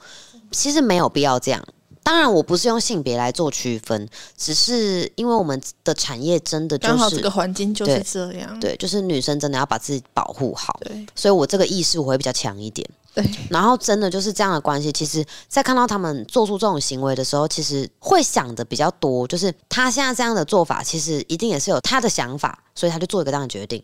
[0.51, 1.61] 其实没有必要这样。
[2.03, 8.57] 当然，我不是用性别来做区分，只是因为我们的产业真的就是刚好这个环境就是对这样。
[8.61, 10.79] 对，就是女生真的要把自己保护好。
[10.85, 12.89] 对所以我这个意识我会比较强一点。
[13.17, 23.83] 对然后真的就是这样的关系，其实，在看到他们做出这种行为的时候，其实会想的比较多，就是他现在这样的做法，其实一定也是有他的想法，所以他就做一个这样的决定。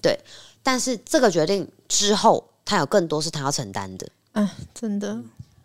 [0.00, 0.18] 对，
[0.62, 4.08] 但是这个决定之后，他有更多是他要承担的。
[4.32, 5.18] 嗯，真的，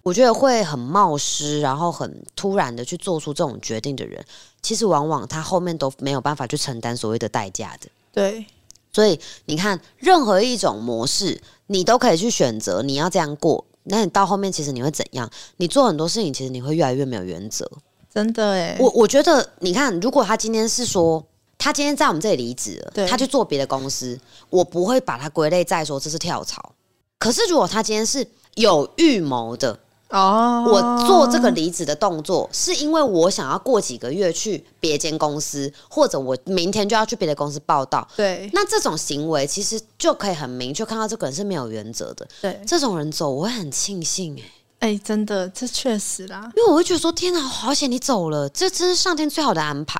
[0.04, 4.22] 我觉得会很冒失，然后很突然的去做出这种决定的人，
[4.62, 7.88] 其实往往他后面都没有办法去承担所谓的代价的。
[8.12, 8.46] 对
[8.92, 13.64] 所以你看，任何一种模式，你都可以去选择你要这样过。
[13.90, 15.30] 那你到后面，其实你会怎样？
[15.58, 17.70] 你做很多事情，其实你会越来越没有原则。
[18.14, 21.24] 真的哎，我我觉得，你看，如果他今天是说，
[21.58, 26.74] 他今天在我们这里离职了，他去做别的公司，我不会把他归类在说这是跳槽。
[27.18, 38.08] 可是如果他今天是有预谋的，哦，我做这个离职的动作，是因为我想要过几个月去别间公司，或者我明天就要去别的公司报道。
[38.16, 38.50] 对。
[38.54, 42.28] 那这种行为其实就可以很明确看到这个人是没有原则的。
[42.42, 44.36] 对，这种人走，我会很庆幸
[44.80, 50.00] 哎、哎，真的，这确实啦，因为我会觉得说，天哪，好险你走了，这真是上天最好的安排，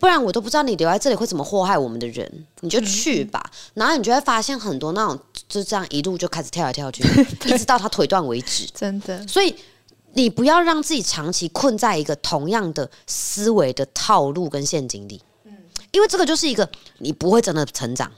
[0.00, 2.46] 不然我都不知道你留在这里会怎么祸害我们的人。
[2.60, 3.40] 你就去吧，
[3.74, 5.16] 然后你就会发现很多那种
[5.48, 7.02] 就这样一路就开始跳来跳去，
[7.46, 8.66] 一直到他腿断为止。
[8.74, 9.54] 真的，所以
[10.14, 15.22] 你不要让自己长期困在一个同样的思维的套路跟陷阱里，
[15.92, 18.10] 因为这个就是一个你不会真的成长。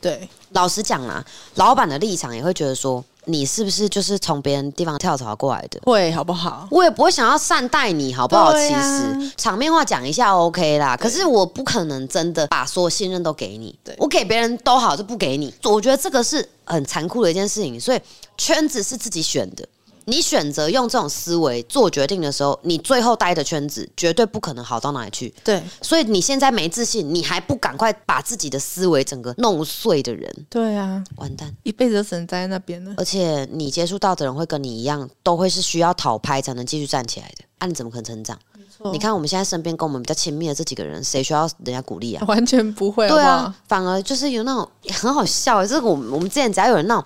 [0.00, 5.80] 对老实讲啦，老板的立场也会觉得说，你是不是就是从别人地方跳槽过来的？
[5.84, 6.66] 会好不好？
[6.70, 8.52] 我也不会想要善待你，好不好？
[8.54, 15.52] 其实场面话讲一下 OK 啦，可是我不可能真的把所有信任都给你对，我给别人都好，就不给你。
[15.64, 18.00] 我觉得这个是很残酷的一件事情，所以
[18.36, 19.66] 圈子是自己选的。
[20.08, 25.34] 你选择用这种思维做决定的时候，你最后待的圈子绝对不可能好到哪里去。
[25.42, 31.52] 对所以你现在没自信，你还不赶快把自己的思维整个弄碎的人，对啊，完蛋！
[31.64, 32.94] 一辈子都只能待在那边了。
[32.96, 37.44] 而且你接触到的人会跟你一样，都会是需要讨拍才能继续站起来的。
[37.58, 38.38] 啊，你怎么可能成长？
[38.66, 42.24] 错你看我们现在身边跟我们比较亲密的这几个人，谁需要人家鼓励啊？
[42.26, 45.66] 完全不会，对啊反而就是有那种很好笑、欸。
[45.66, 47.04] 这个我们我们之前只要有人那种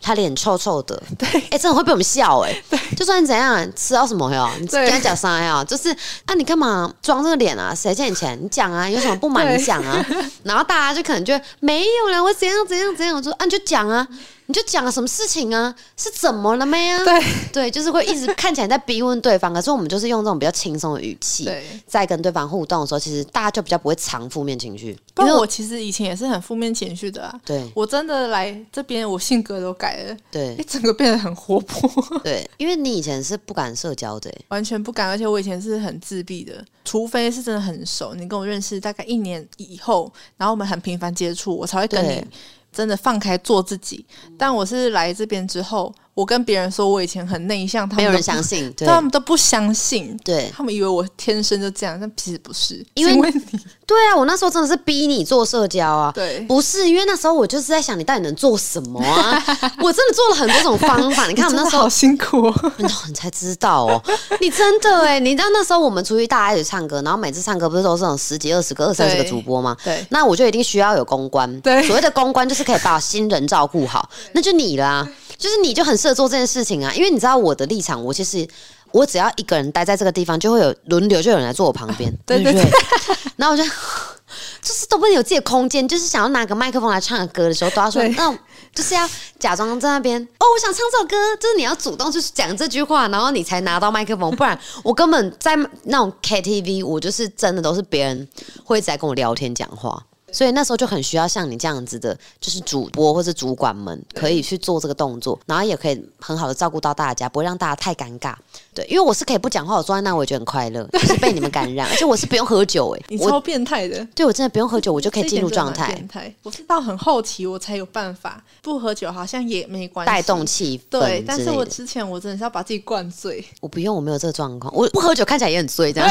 [0.00, 2.62] 他脸臭臭的，对，哎、真的会被我们笑哎、
[2.96, 5.64] 就算你怎样吃到什么呀，你跟他讲啥呀？
[5.64, 5.90] 就是
[6.24, 7.74] 啊，你干嘛装这个脸啊？
[7.74, 8.38] 谁欠你钱？
[8.42, 10.04] 你讲啊，有什么不满你讲啊。
[10.42, 13.16] 然后大家就可能就会没有了，我怎样怎样怎样。
[13.16, 14.06] 我说啊，你就讲啊，
[14.52, 15.74] 你就讲了什么事情啊？
[15.96, 16.98] 是怎么了没啊？
[17.04, 21.64] 对对，就是会一直看起来在逼问对方，可是我们就是用这种比较轻松的语气，对。
[21.86, 27.40] 在跟对方互动的时候，其实大家就比较不会藏负面情绪，不因为过我其实以前也是很负面情绪的啊。
[27.46, 31.90] 对我真的来这边，我性格都改了，对一整个变得很活泼，
[32.22, 35.08] 对，因为你以前是不敢社交的欸， 完全不敢。
[35.08, 42.26] 而且我以前是很自闭的，除非是真的很熟，你跟我认识大概一年以后，然后我们很频繁接触，我才会跟对你
[42.72, 44.04] 真的放开做自己。
[44.38, 50.16] 但我是来这边之后，我跟别人说我以前很内向，他们没有人相信， 对他们都不相信。
[50.22, 53.40] 对他们以为我天生就这样，但其实不是，因为你
[53.86, 54.16] 对啊！
[54.16, 59.42] 我那时候真的是逼你做社交啊，对不是因为那时候我就是在想你到底能做什么啊？
[59.82, 62.54] 我真的做了很多种方法，你看我们那时候好辛苦哦。
[62.62, 62.72] 哦，
[63.08, 64.02] 你才知道哦，
[64.40, 69.76] 你真的哎，你知道那时候我们出去大家一起唱歌，然后每次唱歌不是都是那种十几、二十个、二三十个主播吗？
[69.84, 71.60] 对那我就一定需要有公关。
[71.60, 75.08] 对所谓的公关就是可以把新人照顾好，那就你啦啊，
[75.42, 78.48] 就是你就很适合做这件事情啊，因为你知道我的立场，我其实。
[78.92, 82.70] 我只要一个人待在这个地方，就会有轮流，就有人来坐我旁边，对不对对？
[83.36, 83.64] 然后我就
[84.60, 88.38] 就是都不能有自己的空间，就是想要拿个麦克风来唱个歌的时候，都要说对那
[88.74, 98.28] 就是要假装在那边哦，我想唱这首歌，就是你要主动去讲这句话，然后你才拿到麦克风，不然我根本在那种 KTV，我就是真的都是别人
[98.62, 100.04] 会在跟我聊天讲话。
[100.32, 108.34] 所以那时候就很需要像你这样子的，就是主播或者主管们可以去做这个动作，然后也可以很好的照顾到大家，不会让大家太尴尬。
[108.72, 116.34] 对，因为我是可以不讲话，我坐在那我也觉得很快乐， 就是被你们感染，而且我是不用喝酒哎、你超变态的，对我真的不用喝酒，我就可以进入状态变态。
[116.42, 121.66] 我是到很后期我才有办法不喝酒，好像也没关系带动气氛对，但是我。
[121.72, 126.10] 之前我真的是要把自己灌醉，我不用，我没有这个状况，我不喝酒看起来也很醉，这样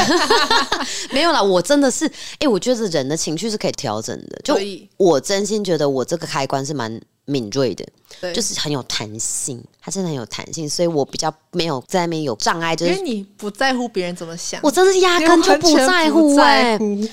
[1.12, 1.40] 没有啦。
[1.40, 2.04] 我真的是，
[2.40, 4.56] 哎、我觉得人的情绪是可以调整的，就
[4.96, 7.86] 我真心觉得我这个开关是蛮敏锐的，
[8.20, 17.08] 对，就是很有弹性，它真的很有弹性，所以我比较没有在那边有障碍，就是因为你不在乎别人怎么想，我真的是压根就不在乎不哎、在乎。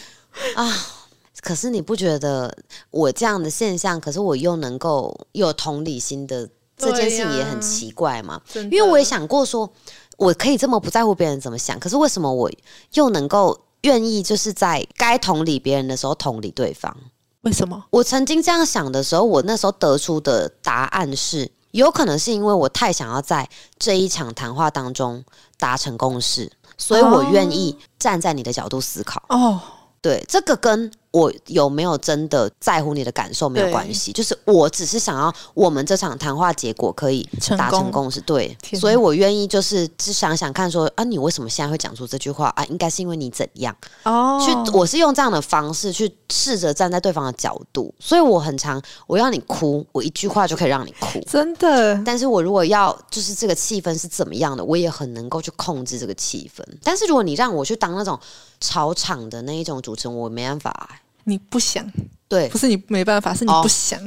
[1.42, 2.54] 可是你不觉得
[2.92, 8.42] 我这样的现象，可是我又能够有同理心的这件事情也很奇怪吗？
[8.52, 8.76] 真的。
[8.76, 9.72] 因为我也想过说，
[10.18, 12.52] 我可以这么不在乎别人怎么想，可是为什么我
[12.94, 16.96] 又能够愿意就是在该同理别人的时候同理对方？
[17.42, 17.86] 为什么？
[17.90, 25.24] 我曾经这样想的时候，我那时候得出的答案是，有可能是因为我太想要在这一场谈话当中
[25.58, 29.24] 达成共识，所以我愿意站在你的角度思考。
[29.30, 29.62] 哦，
[30.02, 42.64] 对，这个跟我有没有真的在乎你的感受没有关系，就是我只是想要我们这场谈话结果可以达成共识，对，所以我愿意就是只想想看说啊，你为什么现在会讲出这句话啊？
[42.66, 43.76] 应该是因为你怎样？
[44.04, 51.20] 哦，去，我是用这样的方式去试着站在对方的角度，所以我很常我要你哭，我一句话就可以让你哭。
[51.28, 56.64] 真的但是我如果要就是这个气氛是怎么样的，我也很能够去控制这个气氛。
[56.84, 58.20] 但是如果你让我去当那种
[58.60, 61.86] 吵场的那一种主持人，我没办法、欸你不想，
[62.28, 64.00] 对不，是你没办法，是你哦不想。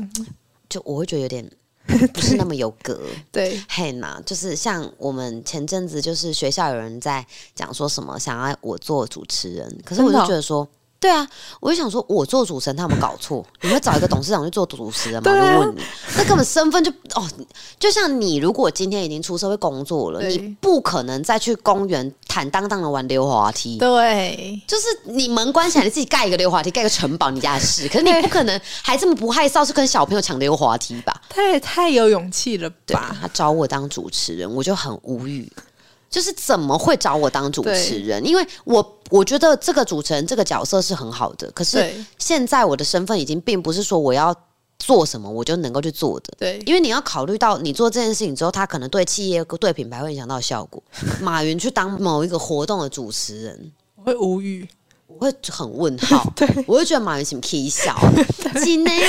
[0.68, 1.50] 就我会觉得有点
[2.14, 3.00] 不是那么有格。
[3.30, 10.68] 对，嘿呐，就是像我们前阵子就是学校有人在讲说什么想要我做主持人，可是我就觉得说。
[11.02, 11.26] 对啊，
[11.58, 13.44] 我就想说，我做主持人，他有没有搞错？
[13.60, 15.32] 你会找一个董事长去做主持人吗？
[15.34, 15.82] 啊就问你，
[16.16, 17.28] 那根本身份就哦，
[17.76, 23.78] 就像你如果今天已经出社会工作了，你不可能再去公园坦荡荡的玩溜滑梯。
[23.78, 27.88] 对，就是你门关起来，你自己盖一个溜滑梯，盖个城堡，你家的事。
[27.88, 31.20] 可是你不可能还这么不害臊，去跟小朋友抢溜滑梯吧？
[31.28, 33.16] 他也太有勇气了对，吧？
[33.20, 35.50] 他找我当主持人，我就很无语。
[36.12, 38.24] 就是怎么会找我当主持人？
[38.24, 44.32] 因为我我觉得这个主持人这个角色是很好的，可是现在我的身份已经并不是说我要
[44.78, 46.34] 做什么我就能够去做的。
[46.38, 50.82] 对，因为你要考虑到你做这件事情之后，他可能对企业、对品牌会影响到效果。
[51.20, 54.68] 马云去当某一个活动的主持人，我会无语。
[55.22, 56.48] 我会很问号， 对。
[56.66, 57.96] 我会觉得马云什么 K 笑，
[58.62, 59.00] 今天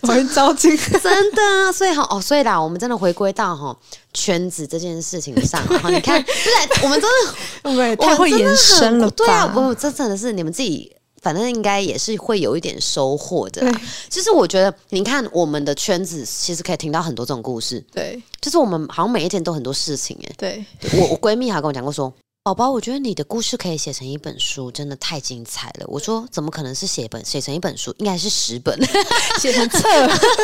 [0.00, 0.74] 我会着急。
[0.76, 3.76] 真的啊，所以哈哦，所以啦，我们真的回归到哈
[4.14, 9.14] 圈子这件事情上啊， 哈，你看，不是我们真的 我太会延伸了吧？
[9.16, 10.90] 对啊，不，这真的是你们自己。
[11.22, 13.60] 反正应该也是会有一点收获的
[14.08, 17.84] 其实我觉得，你看我们的圈子，其实可以听到很多这种故事。
[17.92, 18.22] 对。
[18.40, 20.32] 就是我们好像每一天都很多事情哎。
[20.38, 22.12] 对，我我闺蜜还跟我讲过说，
[22.46, 25.86] 宝宝，我觉得你的故事可以写成一本书，真的太精彩了。
[25.88, 27.92] 我说怎么可能是写本写成一本书？
[27.98, 28.78] 应该是十本，
[29.40, 29.80] 写成册，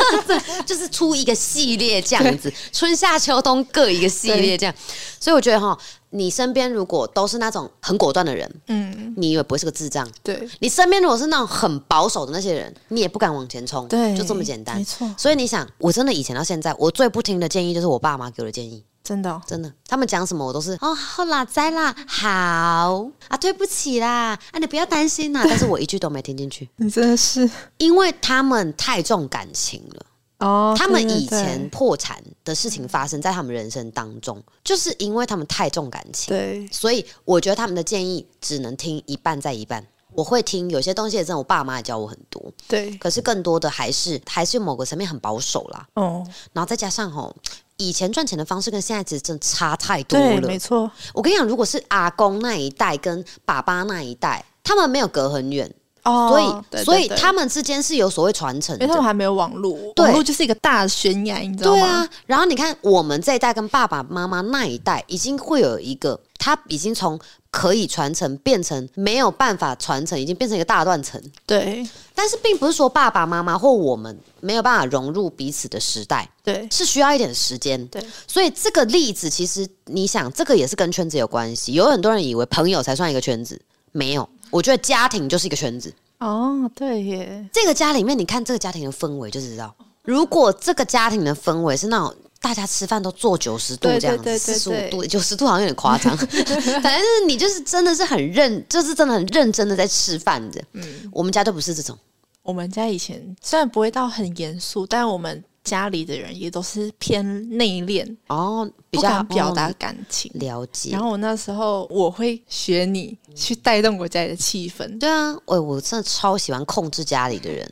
[0.67, 4.75] 就是出一个系列这样子，春夏秋冬各一个系列这样。
[5.17, 5.79] 所以我觉得哈，
[6.09, 10.05] 你身边如果都是那种很果断的人，嗯，你也不会是个智障。
[10.21, 14.83] 对你身边如果是那种很保守的那些人，你也不敢往前冲，对，就这么简单没。
[14.83, 18.83] 错，所以你想，我真的以前到现在，我最不听的建议就是我爸妈给我的建议。
[19.03, 19.41] 真的哦。
[19.45, 23.09] 真的，他们讲什么我都是哦，好啦，在啦，好。
[23.27, 25.43] 啊，对不起啦，啊，你不要担心啦。
[25.47, 27.49] 但是我一句都没听进去，你真的是。
[27.77, 30.05] 因为他们太重感情了。
[30.39, 36.67] 哦，他们以前破产的事情发生在他们人生当中，就是因为他们太重感情，对。
[36.69, 39.85] 所以我觉得他们的建议只能听一半再一半。
[40.15, 42.91] 我会听有些东西，真的我爸妈也教我很多，对。
[42.97, 45.87] 可是更多的还是还是某个层面很保守啦。
[45.95, 47.35] 哦，然后再加上吼，
[47.77, 50.59] 以前赚钱的方式跟现在其实真的差太多对，了没。
[50.59, 55.69] 错，我跟你讲，如果是阿公那一代跟爸爸那一代，他们没有隔很远，
[56.03, 59.01] 哦所以对所以他们之间是有所谓传承的因为他。
[59.01, 61.77] 们还没有网络，网络就是一个大的悬崖，你知道吗？
[61.77, 67.19] 对啊，然后你看我们这一代跟爸爸妈妈那一代，已经会有一个，他已经从
[67.53, 71.21] 可以传承变成没有办法传承，已经变成一个大断层。
[71.45, 77.87] 对但是并不是说爸爸妈妈或我们没有办法融入彼此的时代，对是需要一点时间。
[77.89, 81.73] 对所以这个例子其实你想，这个也是跟圈子有关系。
[81.73, 84.27] 有很多人以为朋友才算一个圈子，没有。
[84.49, 85.93] 我觉得家庭就是一个圈子。
[86.17, 92.15] 哦，对耶，这个家里面，你看这个家庭的氛围就知道，如果这个家庭的氛围是那种。
[92.43, 96.15] 大家吃饭都坐九十度这样子，四十五度，九十度好像有点夸张。
[96.19, 100.61] 反正就是你就是真的是很认，就是真的很认真的在吃饭的。
[100.73, 101.97] 嗯，我们家都不是这种。
[102.41, 110.29] 我们家以前虽然不会到很严肃，但我们家里的人也都是偏内敛，哦，比不较敢表达哦感情。
[110.35, 111.01] 了解然。
[111.01, 117.69] 后我那时候我会学你去带动我家里的气氛，对啊，我我真的超喜欢控制家里的人，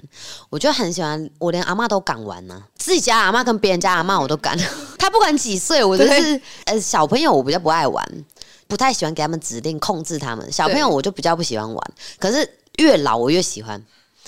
[0.49, 4.57] 我就很喜欢，我连阿妈都敢玩呢、自己家阿妈跟别人家阿妈我都敢。
[4.97, 8.25] 他不管几岁，我就是呃小朋友我比较不爱玩，
[8.67, 10.49] 不太喜欢给他们指令控制他们。
[10.51, 13.83] 小朋友我就比较不喜欢玩，可是越老我越喜欢。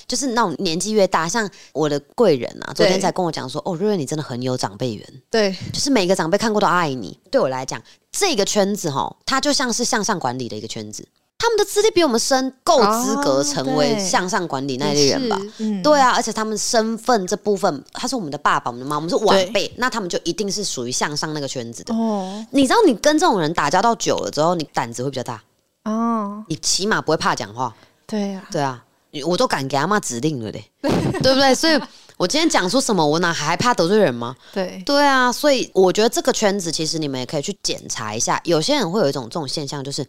[0.08, 5.56] 就是那种年纪越大，像我的贵人啊，昨天才跟我讲说，哦，瑞瑞你真的很有长辈缘，对。
[5.72, 7.18] 就是每个长辈看过都爱你。
[7.32, 7.82] 对我来讲，
[8.12, 15.40] 这个圈子哈，它就像是向上管理的一个圈子，他们的资历比我们深，够资格哦成为向上管理那一类人吧。
[15.84, 21.94] 对啊，而且他们身份这部分，他是我们的爸爸、我们的妈，我们是晚辈，那他们就一定是属于向上那个圈子的。
[21.96, 22.46] 哦。
[22.52, 25.42] 你知道，你跟这种人打交道久了之后，你胆子会比较大，
[25.86, 27.76] 哦，你起码不会怕讲话。
[28.06, 28.84] 对啊、对啊，
[29.22, 31.54] 我都敢给阿妈指令了嘞，对不对？
[31.54, 31.80] 所以
[32.18, 34.36] 我今天讲出什么，我哪还怕得罪人吗？
[34.52, 38.42] 对对啊，所以我觉得这个圈子其实你们也可以去检查一下。
[38.44, 40.06] 有些人会有一种这种现象，就是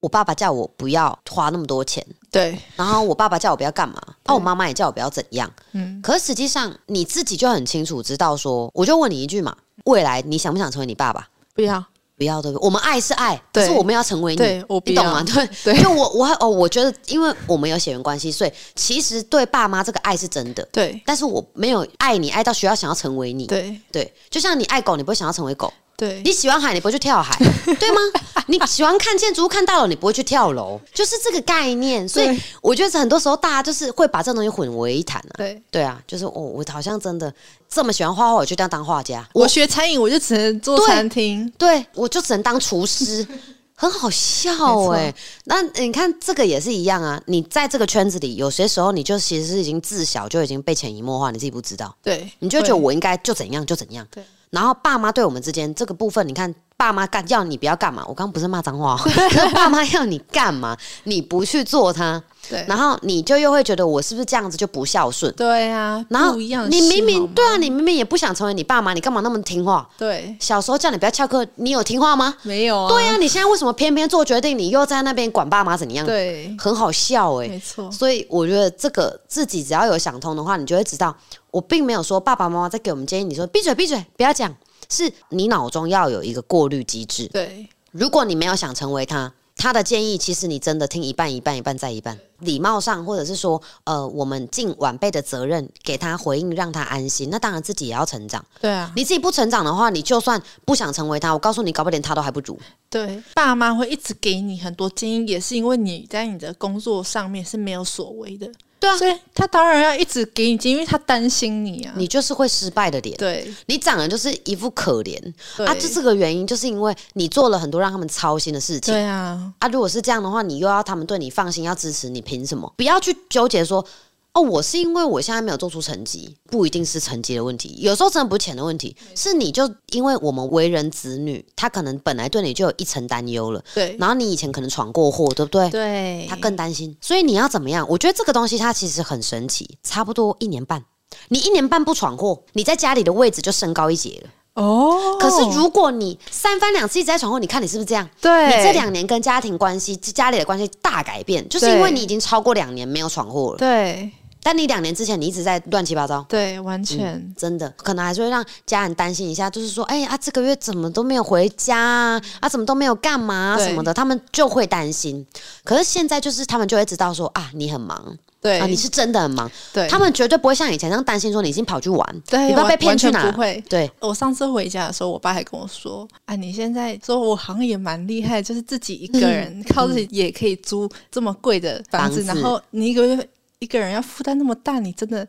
[0.00, 5.52] 我爸爸叫我不要花那么多钱，对，然后我爸爸叫我不要干嘛，啊，我妈妈也叫我不要怎样。
[5.72, 11.28] 嗯，可是实际上你自己就很清楚知道说，我就问你一句嘛，未来你想不想成为你爸爸？
[11.52, 11.84] 不要，
[12.20, 12.66] 不要对不对？
[12.66, 15.24] 我们爱是爱，可是我们要成为你，你懂吗？
[15.24, 20.62] 对 对就我我哦，我觉得因为我们有血缘关系，所以其实对爸妈这个爱是真的。
[20.70, 27.36] 对但是我没有爱你爱到需要想要成为你，对对，就像你爱狗，你不会想要成为狗；对你喜欢海，你不会去跳海，
[27.78, 28.00] 对吗？
[28.46, 32.08] 你喜欢看建筑物、看大楼，你不会去跳楼，就是这个概念。
[32.08, 35.32] 所以我觉得很多时候大家就是会把这种东西混为一谈啊。
[35.36, 35.62] 对。
[35.70, 37.32] 对啊，就是哦，我好像真的
[37.68, 39.28] 这么喜欢画画，我就这样当画家。
[39.34, 41.52] 我学餐饮，我就只能做餐厅。
[41.58, 43.26] 对我就只能当厨师，
[43.76, 44.50] 很好笑
[44.90, 54.06] 没哎、那你看这个也是一样啊，你在这个圈子里，有些时候你就其实是已经自小就已经被潜移默化，你自己不知道，对，你就觉得我应该就怎样就怎样。
[54.10, 54.24] 对。
[54.50, 58.98] 然后爸妈对我们之间这个部分，你看爸妈干要你不要干嘛，我刚刚不是骂脏话、
[59.54, 65.32] 爸妈要你干嘛，你不去做他，对然后你就又会觉得我是不是这样子就不孝顺？
[65.34, 69.88] 对啊，然后不一样你明明对啊，你明明也不想成为你爸妈，你干嘛那么听话？
[69.96, 72.34] 对小时候叫你不要翘课，你有听话吗？
[72.42, 72.88] 没有啊？
[72.88, 81.16] 对啊、你现在为什么偏偏做决定，你又在那边管爸妈怎样？，对，很好笑哎、没错，所以我觉得这个自己只要有想通的话，你就会知道，
[81.52, 84.52] 我并没有说爸爸妈妈在给我们建议，你说闭嘴闭嘴，不要讲，
[84.88, 87.26] 是你脑中要有一个过滤机制。
[87.28, 97.28] 对如果你没有想成为他，他的建议其实你真的听一半一半一半再一半，礼貌上或者是说，呃，我们尽晚辈的责任，给他回应，让他安心。
[97.30, 98.42] 那当然自己也要成长。
[98.58, 102.58] 对啊，你自己不成长的话，你就算不想成为他，我告诉你，搞不好连他都还不如。
[102.88, 108.50] 对，爸妈会一直给你很多建议，也是因为你在你的工作上面是没有所谓的。
[108.80, 111.92] 对啊所以他当然要一直给你因为他担心你啊。
[111.96, 113.16] 你就是会失败的脸。
[113.16, 115.20] 对你长得就是一副可怜
[115.56, 119.68] 对啊，这是个原因，就是因为你做了很多让他们操心的事情对啊，啊。
[119.68, 122.72] 如果是这样的话，你又要他们对你放心，要支持你，凭什么？
[122.76, 123.84] 不要去纠结说。
[124.32, 135.68] 哦，我是因为我现在没有做出成绩，不一定是成绩的问题，有时候真的不是钱的问题，是你就因为我们为人子女，他可能本来对你就有一层担忧了，对然后你以前可能闯过祸，对不对？
[135.70, 137.84] 对，他更担心，所以你要怎么样？
[137.90, 140.84] 我觉得这个东西它其实很神奇，差不多一年半，
[141.28, 144.30] 你一年半不闯祸，你在家里的位置就升高一截了。
[144.62, 145.18] 哦。
[145.18, 148.08] 可是如果你三番两次一直在闯祸，你看你是不是这样？
[148.20, 153.58] 对你这两年跟家庭关系、家里的关系大改变，就是因为你已经超过两年没有闯祸了。
[153.58, 154.10] 对
[154.42, 156.24] 但你两年之前你一直在乱七八糟。
[156.28, 162.22] 对，完全、真的可能还是会让家人担心一下，就是说，哎、啊，这个月怎么都没有回家啊？
[162.40, 165.26] 啊，怎么都没有干嘛、啊、什么的，他们就会担心。
[165.64, 168.16] 可是现在就是他们就会知道说，啊，你很忙。
[168.40, 168.58] 对。
[168.58, 169.86] 啊，你是真的很忙，对。
[169.88, 173.62] 他们绝对不会像以前那样担心说你已经跑去玩，对你不要被骗去哪不会。
[173.68, 182.40] 对，我上次回家的时候，我爸还跟我说：“啊，你现在说我好像也蛮厉害，就是自己一个人、靠自己也可以租这么贵的房子，房子。
[182.40, 183.28] 然后你一个月
[183.60, 185.26] 一个人要负担那么大，你真的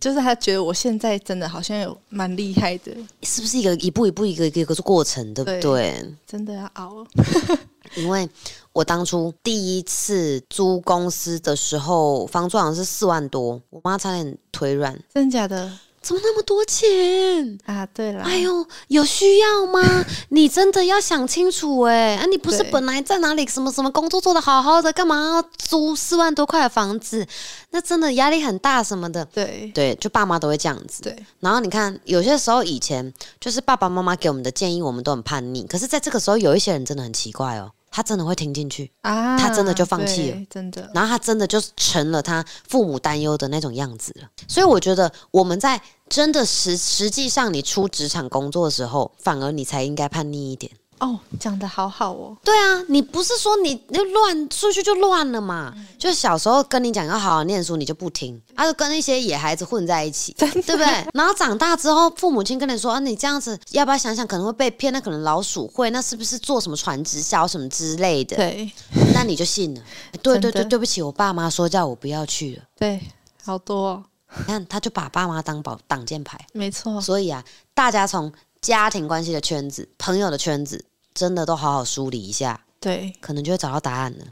[0.00, 6.14] 就是他觉得我现在真的好像有蛮厉害的，是不是一个一步一步一个一个一个过程，对不对对？
[6.26, 7.04] 真的要熬。
[7.96, 8.26] 因为
[8.72, 14.98] 我当初第一次租公司的时候，房租好像是四万多，我妈差点腿软。
[15.12, 15.70] 真的假的？
[16.02, 17.58] 怎么那么多钱？
[17.64, 19.80] 啊，对了，哎呦，有需要吗？
[20.30, 22.16] 你真的要想清楚哎！
[22.16, 27.26] 啊，你不是本来在哪里什么什么工作做的好好的，干嘛要租四万多块的房子？
[27.70, 29.24] 那真的压力很大什么的。
[29.26, 31.02] 对对，就爸妈都会这样子。
[31.02, 35.64] 对然后你看，有些时候以前就是爸爸妈妈给我们的建议，我们都很叛逆。
[35.66, 44.28] 可是，在这个时候，有一些人真的很奇怪哦，他真的会听进去，啊，他真的就放弃了，真的，然后他真的就成了他父母担忧的那种样子了。
[44.48, 50.72] 所以我觉得我们在真的实实际上你出职场工作的时候，反而你才应该叛逆一点。
[51.02, 55.74] 哦，讲的好好哦，对啊，你不是说你那乱出去就乱了嘛？
[55.98, 60.86] 就是小时候跟你讲要好好念书，你就不听，他、就跟一些野孩子混在一起， 对不对？
[61.12, 64.92] 然后长大之后，父母亲跟你说啊，你这样子要不要想想，可能会被骗？
[64.92, 68.36] 那可能老鼠会，那是不是做什么传直销什么之类的？
[68.36, 68.70] 对
[69.12, 69.82] 那你就信了。
[70.22, 72.62] 对对对，对不起，我爸妈说叫我不要去了。
[72.78, 73.00] 对，
[73.42, 74.04] 好多、哦，
[74.38, 76.38] 你看，他就把爸妈当保挡箭牌。
[76.52, 77.42] 没错，所以啊，
[77.74, 80.84] 大家从家庭关系的圈子、朋友的圈子，
[81.14, 84.26] 真的都好好梳理一下，对，可能就会找到答案了。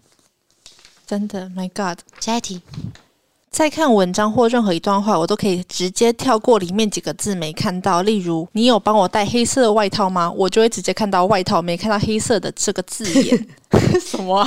[1.07, 1.99] 真的，My God。
[2.21, 2.63] 下一题，
[3.51, 8.03] 在看文章或任何一段话，我都可以直接跳过里面几个字没看到。
[8.03, 10.31] 例如，你有帮我带黑色的外套吗？
[10.31, 13.49] 我就会直接看到外套，没看到黑色的这个字眼。
[14.01, 14.47] 什么、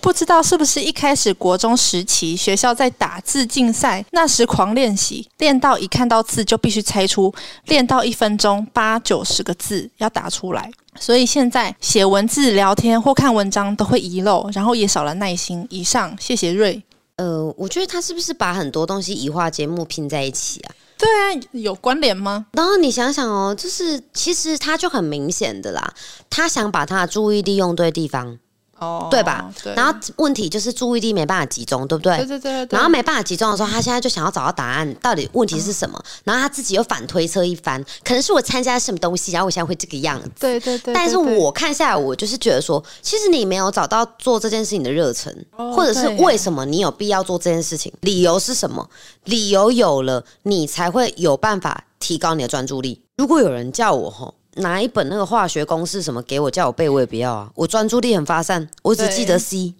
[0.00, 7.32] 不知道是不是一开始国中时期学校在打字竞赛，那时狂练习，练到一看到字就必须猜出，
[7.66, 10.70] 练到一分钟八九十个字要打出来。
[10.98, 15.66] 所以现在写文字、聊天或看文章都会遗漏，然后也少了耐心。
[15.68, 16.82] 以上，谢谢瑞。
[17.20, 20.72] 呃，我觉得他是不是把很多东西移化节目拼在一起啊？
[20.96, 22.46] 对啊，有关联吗？
[22.52, 25.92] 然后你想想哦，就是其实他就很明显的啦，
[26.30, 28.38] 他想把他的注意力用对地方，
[28.80, 29.48] 哦，对吧？
[29.62, 32.16] 对然后问题就是注意力没办法集中，对不对？
[32.18, 35.96] 对对对对，然后没办法集中的时候，他现在就想要找到答案，到底问题是什么？
[36.04, 40.30] 嗯然后他自己又反推测一番，可能是我参加什么东西，然后我现在会这个样子。
[40.40, 48.88] 对对对，但是我看下来，我就是觉得说，其实你没有找到做这件事情的热忱，哦或者是为什么你有必要做这件事情，理由是什么？
[49.24, 53.02] 理由有了，你才会有办法提高你的专注力。
[53.16, 59.74] 如果有人叫我吼拿一本那个化学公式什么给我叫我背，我也不要啊，我专注力很发散，我只记得 C，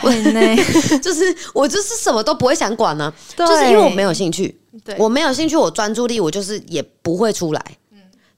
[1.02, 3.46] 就是我就是什么都不会想管呢、对。
[3.46, 4.58] 就是因为我没有兴趣。
[4.84, 4.94] 对。
[4.98, 7.64] 我没有兴趣，我专注力我就是也不会出来。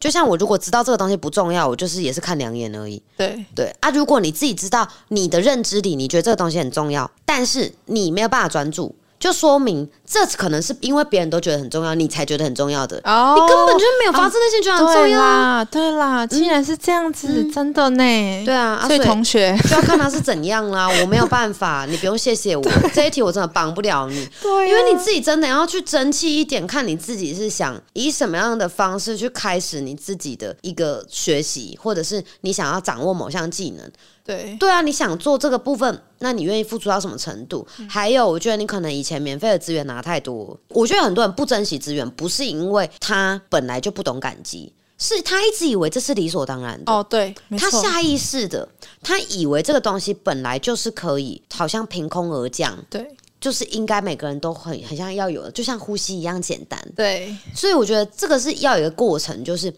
[0.01, 3.03] 就像我如果知道这个东西不重要，我就是也是看两眼而已。
[3.17, 3.45] 对。
[3.55, 3.75] 对。
[3.81, 13.01] 啊，如果你自己知道你的认知里，你觉得这个东西很重要，但是你没有办法专注，就说明这可能是因为别人都觉得很重要，你才觉得很重要的。
[13.05, 15.59] 哦你根本就没有发自内心觉得很重要啊。
[15.59, 18.45] 啦，对啦，竟然是这样子，真的呢。
[18.45, 22.63] 对啊，啊所以同学，就要看他是怎样啦，我没有办法，你不用谢谢我，
[22.95, 24.29] 这一题我真的帮不了你。
[24.41, 33.91] 对因为你自己真的要去争气一点，看你自己是想以什么样的方式去开始你自己的一个学习，或者是你想要掌握某项技能。
[34.29, 37.67] 对对啊，你想做这个部分，那你愿意付出到什么程度？
[37.89, 46.93] 还有，我觉得你可能以前免费的资源拿太多，我觉得很多人不珍惜资源，不是因为他本来就不懂感激，是他一直以为这是理所当然的。
[46.93, 48.69] 哦，对，他下意识的，
[49.03, 53.09] 他以为这个东西本来就是可以，好像凭空而降，对
[53.41, 56.79] 就是应该每个人都很很像要有的，就像呼吸一样简单。
[56.95, 59.73] 对所以我觉得这个是要有一个过程，就是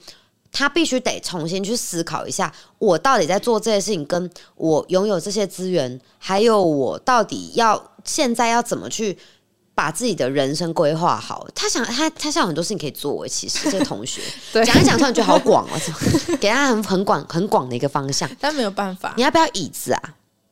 [0.53, 9.19] 他必须得重新去思考一下，我到底在做这些事情，跟我拥有这些资源，还有我到底要现在要怎么去。
[9.73, 13.29] 把自己的人生规划好，他想他他现在有很多事情可以做诶。
[13.29, 14.21] 其实这个同学
[14.53, 18.29] 对讲一讲，突然觉得好广哦，怎么给他很很广很广的一个方向。
[18.39, 20.03] 但没有办法你，要不要椅子啊？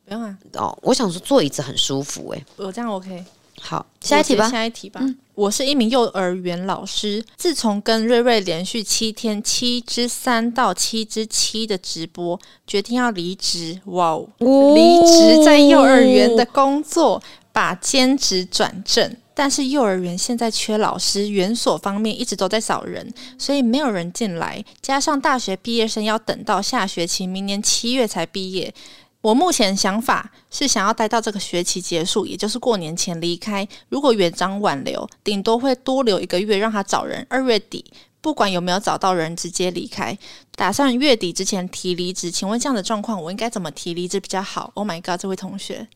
[0.07, 2.43] 不用啊，哦，我想说坐椅子很舒服诶。
[2.57, 3.23] 我这样 OK。
[3.61, 4.51] 好，下一题吧。
[4.51, 5.01] 下一题吧。
[5.35, 13.81] 我是一名幼儿园老师，自从跟瑞瑞连续七天七之三到七之七的直播，决定要离职。
[13.85, 14.29] 哇哦！
[14.75, 19.17] 离职在幼儿园的工作，把兼职转正。
[19.33, 24.65] 但是幼儿园现在缺老师，园所方面一直都在找人，所以没有人进来。
[24.83, 28.75] 加上大学毕业生要等到下学期，明年七月才毕业。
[29.21, 33.67] 我目前想法是想要待到这个学期结束，也就是过年前离开。
[33.89, 37.27] 如果园长挽留，顶多会多留一个月让他找人。
[37.29, 37.85] 二月底
[38.21, 40.17] 不管有没有找到人，直接离开。
[40.55, 42.31] 打算月底之前提离职。
[42.31, 45.89] 请问这样的状况，我应该怎么提离职比较好？Oh my god，这位同学，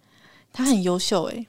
[0.52, 1.46] 他很优秀诶、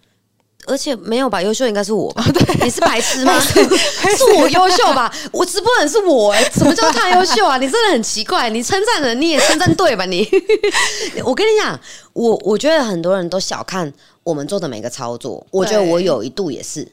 [0.66, 1.42] 而且没有吧？
[1.42, 2.26] 优秀应该是我吧？
[2.62, 3.40] 你是白痴吗？
[3.42, 5.14] 是我优秀吧？
[5.32, 7.58] 我直播人是我哎、什么叫他优秀啊？
[7.58, 10.06] 你真的很奇怪，你称赞人你也称赞对吧？
[10.06, 10.28] 你，
[11.24, 11.80] 我跟你讲，
[12.14, 13.92] 我我觉得很多人都小看
[14.24, 16.88] 我们做的每个操作，我觉得我有一度也是。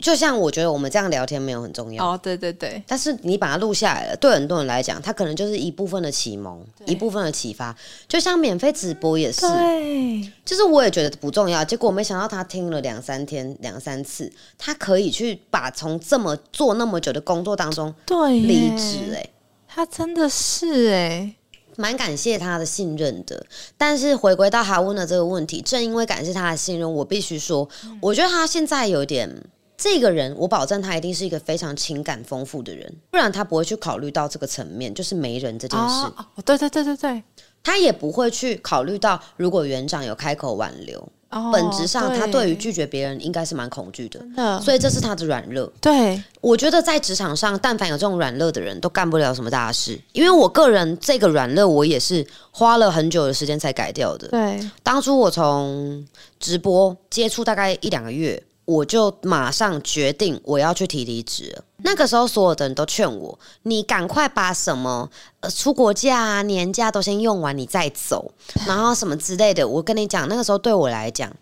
[0.00, 7.76] 就像我觉得我们这样聊天没有很重要，哦，对对对，但是你把它录下来了，对很多人来讲，它可能就是一部分的启蒙，一部分的启发。
[8.08, 19.28] 就像免费直播也是，对，就是我也觉得不重要，结果没想到他听了两三天、两三次，他可以去把从这么做那么久的工作当中对，离职、哎。
[19.72, 21.32] 他真的是哎，
[21.76, 23.46] 蛮感谢他的信任的，
[23.78, 27.68] 但是回归到他问的这个问题，正因为感谢他的信任，我必须说，
[28.00, 29.32] 我觉得他现在有点
[29.80, 37.22] 这个人，我保证他一定是一个非常情感丰富的人，不然他不会去考虑到这个层面，就是没人这件事，哦，哦对对对对对，
[37.64, 41.00] 他也不会去考虑到如果园长有开口挽留，
[41.30, 44.20] 哦，本质上他对于拒绝别人应该是蛮恐惧的，
[44.60, 45.72] 所以这是他的软弱。
[45.80, 49.98] 对我觉得在职场上，但凡有这种软弱的人，都干不了什么大事。
[50.12, 54.28] 因为我个人这个软弱，我也是花了很久的时间才改掉的。
[54.28, 56.06] 对，当初我从
[56.38, 61.60] 直播接触大概一两个月，我就马上决定我要去提离职。
[61.78, 65.10] 那个时候，所有的人都劝我：“你赶快把什么
[65.40, 68.30] 呃出国假啊、年假都先用完，你再走，
[68.68, 71.34] 然后什么之类的。”我跟你讲，那个时候对我来讲，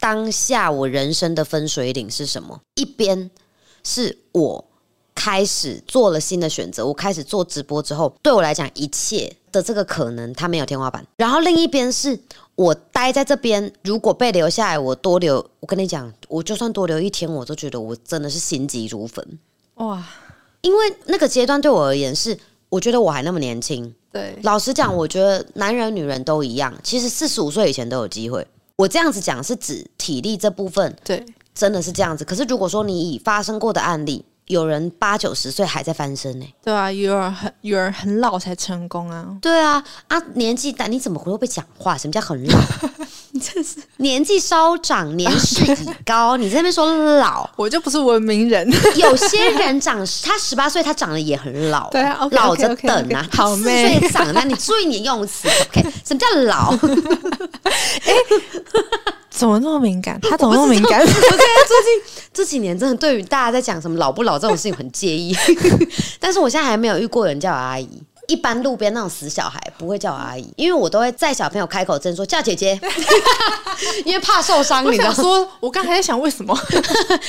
[0.00, 2.60] 当下我人生的分水岭是什么？
[2.74, 3.30] 一边
[3.84, 4.64] 是我
[5.14, 11.06] 开始做了新的选择，我开始做直播之后，对我来讲，一切的这个可能它没有天花板。
[11.16, 12.18] 然后另一边是
[12.56, 19.38] 我待在这边，如果被留下来，我多留，我跟你讲，我就算多留一天，我都觉得我真的是心急如焚。
[19.74, 20.02] 哇，
[20.62, 22.38] 因为那个阶段对我而言是，
[22.70, 23.94] 我觉得我还那么年轻。
[24.10, 28.46] 对，老实讲，我觉得男人女人都一样，其实四十五岁以前都有机会。
[28.76, 32.24] 我这样子讲是指体力这部分对，真的是这样子。
[32.24, 41.98] 可是如果说你已发生过的案例，有人八九十岁还在翻身呢、对啊，有人很有人很老才成功啊，对啊，啊，年纪大你怎么会被讲话？
[41.98, 42.58] 什么叫很老？
[43.32, 46.86] 你 真是年纪稍长，年事已高， 你在那边说
[47.18, 47.48] 老。
[47.56, 55.82] 我就不是文明人， 有些人长他十八岁，他长得也很老，对啊老着等啊，好四妹岁长，那你注意你用词，OK？
[56.04, 56.72] 什么叫老？
[59.36, 60.18] 怎么那么敏感？
[60.28, 61.00] 他怎么那么敏感？
[61.00, 65.36] 我最近 这几年真的对于大家在讲什么老不老这种事情很介意，
[66.18, 68.02] 但是我现在还没有遇过人叫我阿姨。
[68.28, 72.76] 一般路边那种死小孩不会叫我阿姨，因为我都会在小朋友开口真说叫姐姐，
[74.04, 75.14] 因为怕受伤，我你知道吗？
[75.14, 76.58] 想说，我刚才在想为什么？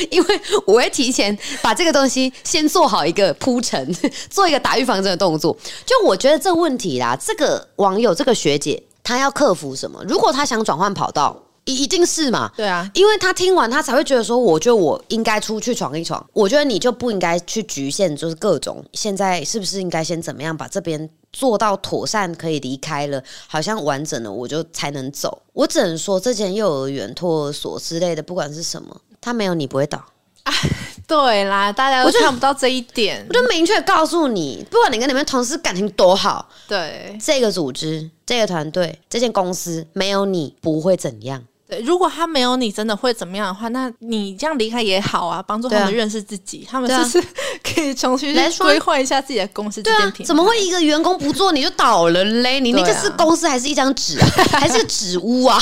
[0.10, 3.95] 因为我会提前把这个东西先做好一个铺陈，
[4.28, 5.55] 做一个打预防针的动作。
[5.86, 10.03] 就我觉得这个问题啦，这个网友这个学姐她要克服什么？
[10.08, 12.51] 如果她想转换跑道，一一定是嘛。
[12.57, 16.26] 对啊，因为他听完，他才会觉得说，我觉得我应该出去闯一闯。
[16.34, 25.43] 我觉得你就不应该去局限，就是各种现在是不是应该先怎么样把这边做到妥善，可以离开了，好像完整了，我就才能走。
[25.53, 30.03] 我只能说，这间幼儿园、托儿所之类的，不管是什么，他没有你不会倒。
[31.05, 33.34] 对啦，大家都看不到这一点我。
[33.34, 41.43] 就明确告诉你，不管你跟你们同事感情多好，对这个组织、这个团队、这间公司没有你不会怎样。
[41.70, 47.22] 对，如果他没有你真的会怎么样的话，那你这样离开也好啊，帮助他们认识自己，他们就是
[47.61, 50.28] 可以重新去来规划一下自己的公司这对啊件品，牌。
[50.28, 52.59] 怎么会一个员工不做你就倒了嘞？
[52.61, 54.28] 你那个是公司还是一张纸啊？
[54.53, 55.61] 还是个纸屋啊？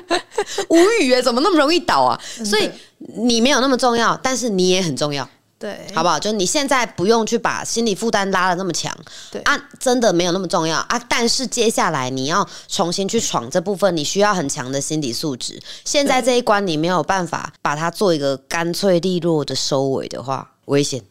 [0.70, 2.18] 无语哎，怎么那么容易倒啊？
[2.44, 2.70] 所以
[3.16, 5.28] 你没有那么重要，但是你也很重要。
[5.58, 6.18] 对，好不好？
[6.18, 8.94] 就你现在不用去把心理负担拉的那么强，
[9.30, 11.02] 对啊，真的没有那么重要啊。
[11.08, 15.58] 但是接下来你要重新去闯这部分，你需要很强的心理素质。
[15.84, 21.02] 现在这一关你没有办法把它做一个干脆利落的收尾的话，危险，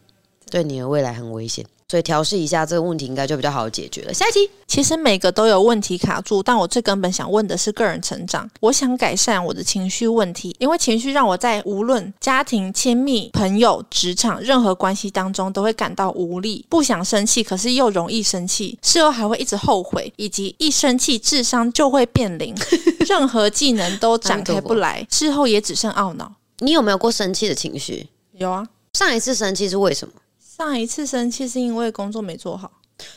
[0.50, 1.64] 对你的未来很危险。
[1.94, 4.12] 所以调试一下这个问题，应该就比较好解决了。
[4.12, 8.50] 下一题，其实每个都有问题卡住，但我最根本想问的是个人成长。
[8.58, 22.52] 我想改善我的情绪问题，因为情绪让我在无论家庭、亲密、朋友、职场任何关系当中都会感到无力，不想生气，可是又容易生气，事后还会一直后悔，以及一生气智商就会变零，
[23.06, 26.32] 任何技能都展开不来，事后也只剩懊恼。
[26.58, 28.08] 你有没有过生气的情绪？
[28.32, 30.14] 有啊，上一次生气是为什么？
[30.56, 32.70] 上一次生气是因为工作没做好。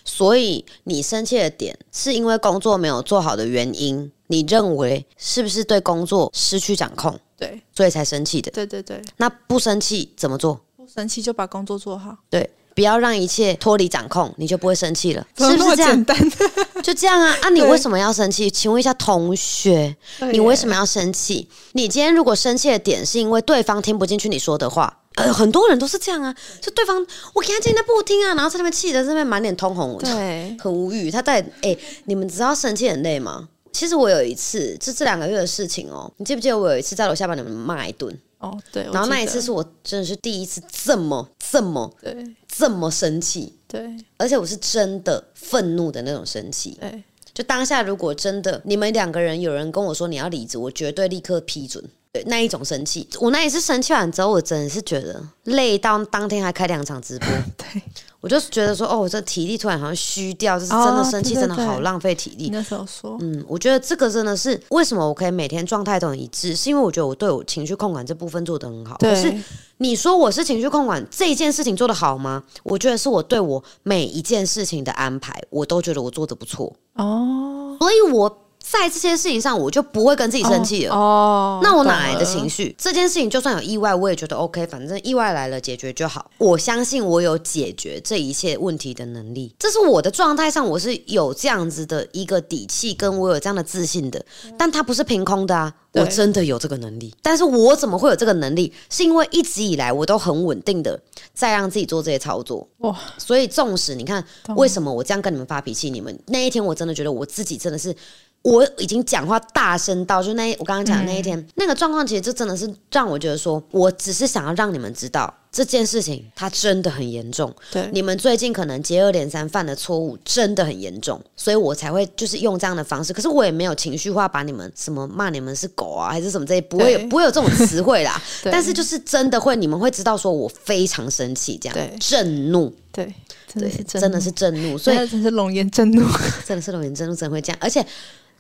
[0.03, 8.49] 所以你生气的点是因为工作没有做好的原因，你认为是不是对工作失去掌控，对所以才生气的？
[8.49, 10.59] 对对对，那不生气怎么做？
[10.75, 16.05] 不生气就把工作做好，对，不要让一切脱离掌控，你就不会生气了，是不是这样？
[16.81, 17.37] 就这样啊！
[17.43, 18.49] 啊，你为什么要生气？
[18.49, 19.95] 请问一下同学，
[20.31, 20.67] 你为什？
[20.67, 21.47] 么要生气？
[21.73, 26.95] 你今天如果生气的点是因为对方听不进去你说的话，呃，很多人都是这样啊，就对方
[27.33, 31.09] 我给他讲他不听啊，然后在那边气的这边满脸通红，对，很无语。
[31.09, 33.49] 他在哎、你们知道生气很累吗？
[33.73, 38.15] 其实我有一次，就这两个月的事情哦，你记不记得我有一次在楼下把你们骂一顿？
[38.37, 46.77] 哦，对，然后那一次是我真的是第一次这么这么对这么生气，对而且我是真的愤怒的那种生气。
[46.79, 47.03] 对，
[47.33, 51.83] 就当下如果真的你们两个人有人跟我说你要离职，我绝对立刻批准。
[52.11, 57.27] 对，那一种生气，我那一次生气完之后，我真的是觉得累到当天还开两场直播。
[57.57, 57.81] 对，
[58.21, 62.45] 我就觉得说，哦，我这体力突然好像虚掉，就是真的哦生气，真的好浪费体力。
[62.45, 68.97] 你那时候说，嗯，我觉得这个真的是为什么我可以每天状态都很一致，是因为我觉得我对我情绪控管这部分做得很好。
[68.99, 69.33] 可是，
[69.77, 72.41] 你说我是情绪控管这一件事情做得好吗？
[72.63, 80.93] 我觉得是我对我每一件事情的安排，我都觉得我做得不错，哦，所以我在这些事情上我就不会跟自己生气了。
[80.93, 82.75] 哦，那我哪来的情绪？
[82.77, 86.29] 这件事情就算有意外，我也觉得 OK，反正意外来了解决就好。
[86.37, 94.23] 我相信我有解决这一切问题的能力，这是我的状态上我是有这样子的一个底气，跟我有这样的自信的。
[94.57, 97.15] 但它不是凭空的啊，我真的有这个能力。
[97.21, 98.73] 但是我怎么会有这个能力？
[98.89, 100.99] 是因为一直以来我都很稳定的
[101.33, 102.67] 在让自己做这些操作。
[102.79, 104.21] 哇，所以纵使你看
[104.57, 107.95] 为什么我这样跟你们发脾气，你们那一天我真的觉得我自己真的是。
[108.43, 117.53] 我已经讲话大声到，就那一我刚刚讲的那一天、那个状况，其实就真的是让我觉得说，我只是想要让你们知道这件事情它真的很严重。
[117.71, 123.11] 对，你们最近可能接二连三犯的错误真的很严重，所以我才会就是用这样的方式。
[123.11, 128.21] 可是我也没有情绪化把你们什么骂你们是狗啊，还是什么这些，不会有不会有这种词汇啦。
[128.45, 132.73] 但是就是真的会，你们会知道说我非常生气，这样对震怒。
[132.93, 133.13] 对，
[133.53, 136.01] 真的是，真真的是震怒，所以那真是龙颜震怒，
[136.47, 137.85] 真的是龙颜震怒，真的会这样，而且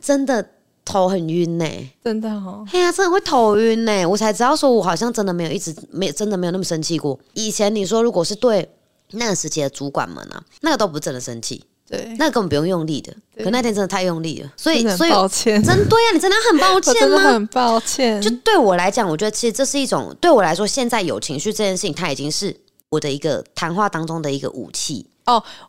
[0.01, 0.45] 真的
[0.85, 1.65] 头很晕呢、
[2.03, 7.19] 真的哦，嘿呀、真的会头晕呢、我才知道说，我好像真的没有一直没真的没有那么生气过。
[7.33, 8.69] 以前你说如果是对
[9.11, 13.13] 那个时期的主管们啊，那个都不是真的生气，对，那个根本不用用力的。
[13.43, 16.99] 可那天真的太用力了，所以所以抱歉，真对呀、你真的很抱歉吗？
[16.99, 22.55] 真的很抱歉，就对我来讲，我觉得其实这是一种对我来说，现在有情绪这件事情，它已经是
[22.89, 25.05] 我的一个谈话当中的一个武器，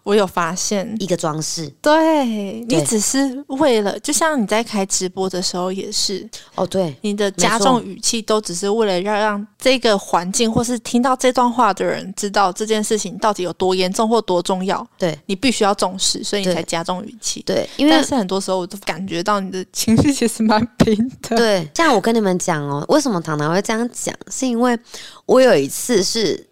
[0.02, 1.66] 我有发现，一个装饰。
[1.82, 17.42] 对对你只是为了，就像你在开直播的时候也是，哦，对，你的加重语气都只是为了要让这个环境或是听到这段话的人知道这件事情到底有多严重或多重要，对你必须要重视，所以你才加重语气。
[17.44, 21.34] 对，因为但是很多时候我都感觉到你的情绪其实蛮平的。
[21.36, 24.14] 对，像我跟你们讲哦，为什么糖糖会这样讲？
[24.30, 24.78] 是因为
[25.26, 26.46] 我有一次是，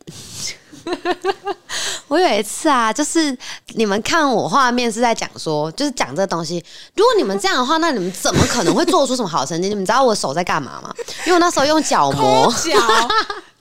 [2.08, 3.36] 我有一次啊，就是
[3.74, 6.64] 你们看我画面是在讲说，就是讲这东西。
[6.94, 9.68] 如果你们这样的话，那你们怎么可能会做出什么好成绩？
[9.68, 10.94] 你们知道我手在干嘛吗？
[11.26, 12.52] 因为我那时候用角膜。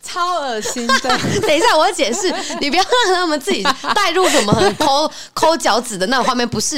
[0.05, 1.09] 脚超恶心的，
[1.41, 3.63] 等一下，我要解释， 你不要让他们自己
[3.95, 6.75] 带入什么很抠 抠脚趾的那种画面，不是，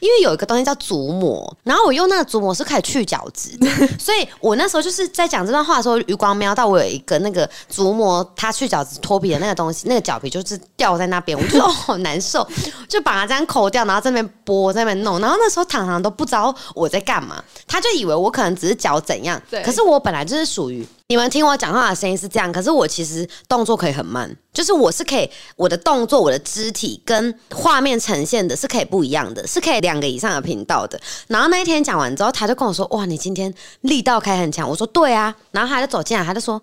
[0.00, 3.68] 因为有一个东西叫足膜，然后我用那个足膜是可以去角质的，
[3.98, 12.46] 所以我那时候就是在讲这段话的时候，余光瞄到我有一个那个足膜，它去角质脱皮的那个东西，那个脚皮就是掉在那边，我就觉得哦好难受，
[12.88, 20.86] 就把它这样抠掉，然后在那边拨，在那边弄，然后那时候糖糖都不知道我在干嘛，他就以为我可能只是脚怎样，可是我本来就是属于。
[21.10, 31.00] 你们听我讲话的声音是这样，可是我其实动作可以很慢，就是我是可以我的动作、我的肢体跟画面呈现的是可以不一样的，是可以两个以上的频道的。
[31.26, 36.62] 然后那一天讲完之后，他就跟我说：“哇，你今天力道开很强。”我说：“对啊。”然后他就走进来，他就说：“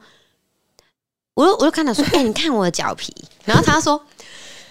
[1.36, 4.02] 我就我就看他说：‘哎、你看我的脚皮。’然后他说：‘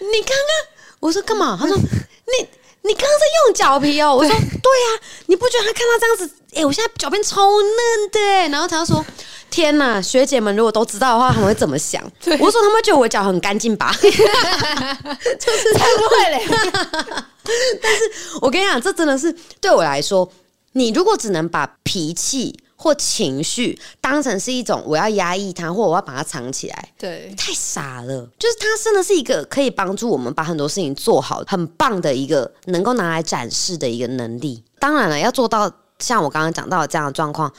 [0.00, 2.48] 你刚刚……’我说：‘干嘛？’他说：‘你。’
[2.86, 4.14] 你刚刚在用脚皮哦？
[4.14, 6.30] 我说对呀、你不觉得他看到这样子？
[6.54, 8.48] 哎、我现在脚边超嫩的哎。
[8.48, 9.04] 然后他就说
[9.50, 12.02] ：“天哪，学姐们如果都知道的话，他们会怎么想？”
[12.40, 16.46] 我说：“他们觉得我脚很干净吧？” 就是才不会嘞。
[17.82, 18.02] 但是
[18.40, 20.30] 我跟你讲，这真的是对我来说，
[20.72, 34.62] 你如果只能把脾气或情绪当成是一种我要压抑它，或我要把它藏起来，对太傻了，就是它真的是一个可以帮助我们把很多事情做好，很棒的一个能够拿来展示的一个能力。
[34.78, 35.68] 当然了，要做到
[35.98, 37.52] 像我刚刚讲到的这样的状况，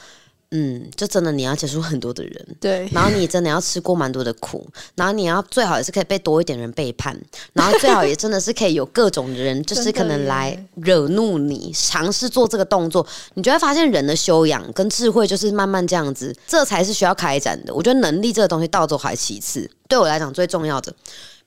[0.50, 7.14] 嗯，就真的你要接触很多的人，对 然后你真的要吃过蛮多的苦，然后你要最好也是可以被多一点人背叛，
[7.52, 17.74] 然后最好也真的是可以有各种人，就是可能来惹怒你，尝试做这个动作，你就会发现人的修养跟智慧就是慢慢这样子，这才是需要开展的。
[17.74, 20.90] 我觉得能力这个东西到最后还其次，对我来讲最重要的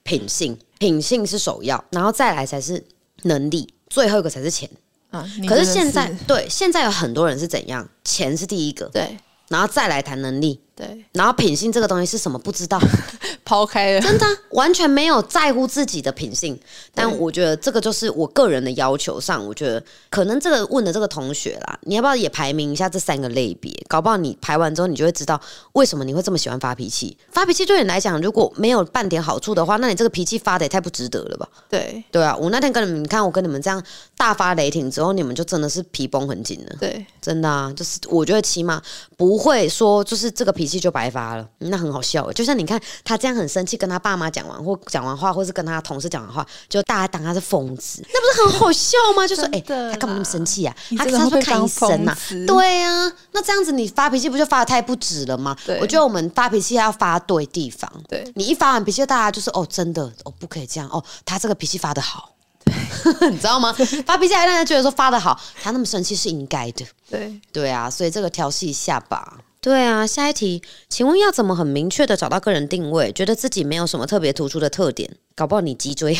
[0.04, 2.80] 品性，品性是首要，然后再来才是
[3.22, 4.70] 能力，最后一个才是钱。
[5.12, 9.16] 啊，可是现在对现在有很多人是怎样，钱是第一个，对。
[9.48, 12.80] 然后再来谈能力，对，然后品性这个东西是什么不知道，
[13.44, 16.58] 抛开了，真的啊、完全没有在乎自己的品性。
[16.94, 23.70] 但我觉得这个就是我个人的要求上，我觉得可能这个问的这个同学啦，你要不要也排名一下这三个类别？
[23.86, 25.38] 搞不好你排完之后，你就会知道
[25.72, 27.16] 为什么你会这么喜欢发脾气。
[27.30, 31.46] 发脾气对你来讲，如果没有半点好处的话，那你这个脾气发的也太不值得了吧？
[31.68, 33.82] 对对啊，我那天跟你们，你看我跟你们这样
[34.16, 36.76] 大发雷霆之后，你们就真的是皮绷很紧了。
[36.80, 38.82] 对真的啊，就是我觉得起码
[39.16, 42.32] 不会说就是这个脾气就白发了，那很好笑欸。
[42.32, 49.26] 就像你看他这样很生气，跟他爸妈讲完或讲完话，或是跟他同事讲完话，就大家当他是疯子，那不是很好笑吗？
[49.26, 50.72] 就说哎、他干嘛那么生气啊？
[50.96, 55.56] 他真的会被当他说看医生呐、疯子对啊，那这样子你发脾气不就发的太不值了吗？
[55.80, 57.90] 我觉得我们发脾气要发对地方。
[58.08, 62.28] 对你一发完脾气，大家就是哦，真的哦，不可以这样哦，他这个脾气发的好。
[63.28, 63.72] 你知道吗？
[64.06, 66.86] 发脾气还让人觉得说发的好，他那么生气是应该的。
[67.10, 69.38] 对，对啊，所以这个调戏一下吧。
[69.62, 75.08] 对啊，下一题，请问要怎么很明确的找到个人定位，觉得自己没有什么特别突出的特点？
[75.36, 76.18] 搞不好你脊椎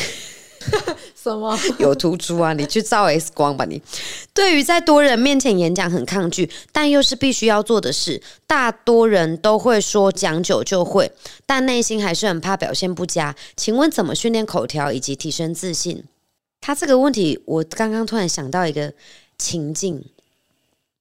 [1.20, 1.58] 什么？
[1.80, 3.82] 有突出啊，你去照 X 光吧你。
[4.32, 11.10] 对于在多人面前演讲很抗拒，但又是必须要做的事，大多人都会说讲久就会，
[11.44, 13.34] 但内心还是很怕表现不佳。
[13.56, 16.04] 请问怎么训练口条以及提升自信？
[16.60, 18.92] 他这个问题，我刚刚突然想到一个
[19.36, 20.04] 情境，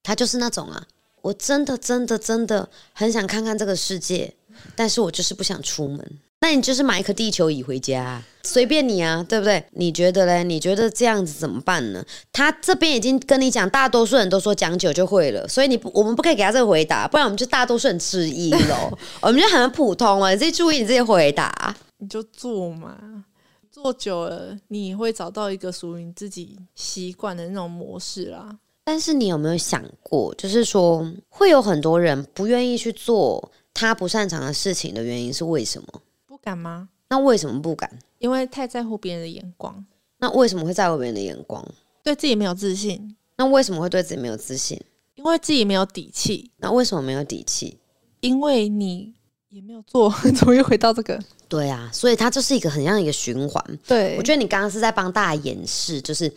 [0.01, 0.87] 他就是那种啊，
[1.21, 4.33] 我真的真的真的很想看看这个世界，
[4.75, 6.19] 但是我就是不想出门。
[6.43, 9.63] 那你就是买一颗地球仪回家啊、随便你啊，对不对？
[9.73, 10.43] 你觉得嘞？
[10.43, 12.03] 你觉得这样子怎么办呢？
[12.33, 18.91] 他这边已经跟你讲，大多数人都说讲久就会了，所以你不，我们不可以给他这个回答，不然我们就大多数人质疑喽。
[19.21, 21.75] 我们就很普通啊，你自己注意你自己回答。
[21.99, 23.23] 你就做嘛，
[23.71, 28.57] 做久了，你会找到一个属于你自己习惯的那种模式啦。
[28.83, 35.87] 但是你有没有想过，就是说会有很多人不愿意去做他不擅长的事情的原因是为什么？
[36.25, 36.89] 不敢吗？
[37.09, 37.99] 那为什么不敢？
[38.19, 39.85] 因为太在乎别人的眼光，
[40.19, 41.65] 那为什么会在乎别人的眼光？
[42.03, 44.79] 对自己没有自信，那为什么会对自己没有自信？
[45.15, 47.77] 因为自己没有底气，那为什么没有底气？
[48.21, 49.13] 因为你
[49.49, 51.19] 也没有做， 怎么又回到这个？
[51.47, 53.79] 对啊，所以它就是一个很像一个循环。
[53.85, 56.31] 对，我觉得你刚刚是在帮大家演示，就是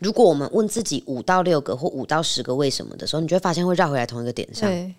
[0.00, 4.68] 如果我们问自己五到六个或五到十个为什么的时候，你就会发现会绕回来同一个点上。
[4.68, 4.92] 对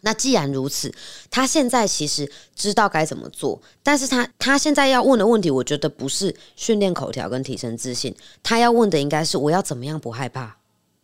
[0.00, 0.94] 那既然如此，
[1.28, 10.56] 他现在其实知道该怎么做，但是他他现在要问的问题，我觉得不是训练口条跟提升自信，他要问的应该是我要怎么样不害怕。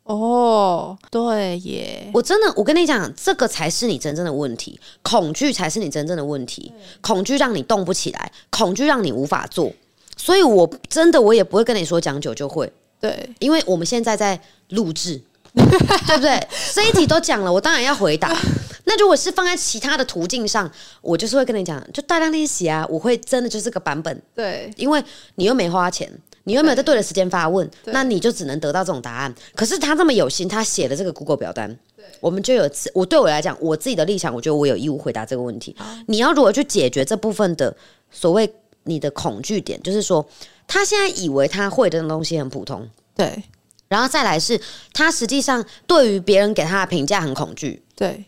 [0.05, 9.73] 哦，对耶，我真的，我跟你讲，这个才是你真正的问题，恐惧才是你真正的问题，恐惧让你动不起来，恐惧让你无法做。
[10.17, 12.73] 所以我真的我也不会跟你说讲久就会，
[13.13, 14.41] 对因为我们现在在
[14.71, 15.21] 录制，
[15.55, 16.49] 对不对？
[16.73, 18.35] 这一题都讲了，我当然要回答。
[18.87, 20.71] 那如果是放在其他的途径上，
[21.03, 25.03] 我就是会跟你讲，就大量练习啊，我会真的就是个版本，对因为
[25.35, 26.11] 你又没花钱。
[26.47, 29.35] 你又没有在对的时间发问，那你就只能得到这种答案。
[29.55, 31.75] 可是他这么有心，他写的这个 Google 表单，
[32.21, 35.75] 我们就有自我对我来讲，我自己的立场，我觉得我有义务回答这个问题。
[36.07, 37.75] 你要如何去解决这部分的
[38.11, 38.47] 所谓
[38.85, 39.83] 你的恐惧点？
[39.83, 40.27] 就是说，
[40.67, 43.43] 他现在以为他会的东西很普通，对。
[43.89, 44.61] 然后再来是
[44.93, 48.25] 他实际上对于别人给他的评价很恐惧，对。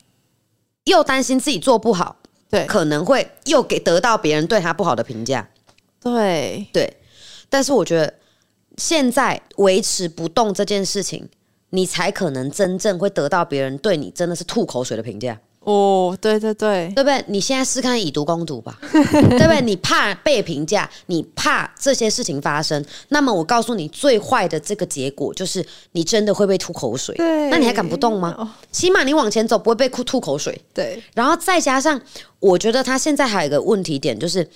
[0.85, 2.17] 又担心自己做不好，
[2.49, 2.65] 对。
[2.67, 5.49] 可能会又给得到别人对他不好的评价。
[6.01, 6.67] 对。
[6.73, 6.97] 对，
[7.49, 8.15] 但是我觉得
[8.77, 11.29] 现在维持不动这件事情，
[11.71, 17.25] 你才可能真正会得到别人对你真的是吐口水的评价，哦，对对对对不对？
[17.27, 19.61] 你现在试看以毒攻毒吧， 对不对？
[19.63, 27.17] 你怕被评价，你怕这些事情发生，那么我告诉你，最坏的这个结果就是你真的会被吐口水。
[27.17, 28.33] 对，那你还敢不动吗？
[28.39, 30.57] 哦，起码你往前走不会被吐吐口水。
[30.73, 32.01] 对然后再加上，
[32.39, 34.49] 我觉得他现在还有一个问题点，就是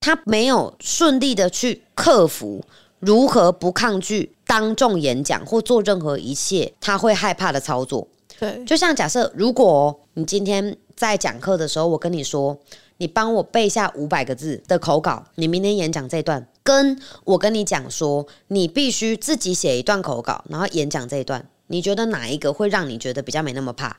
[0.00, 2.62] 他没有顺利的去克服
[3.00, 8.06] 如何不抗拒当众演讲或做任何一切他会害怕的操作。
[8.38, 12.56] 对就像假设，如果你今天在讲课的时候，我跟你说，
[12.98, 23.96] 你帮我背下五百个字的口稿，你明天演讲这段，跟我跟你讲说，你必须自己写一段口稿，然后演讲这一段，你觉得哪一个会让你觉得比较没那么怕？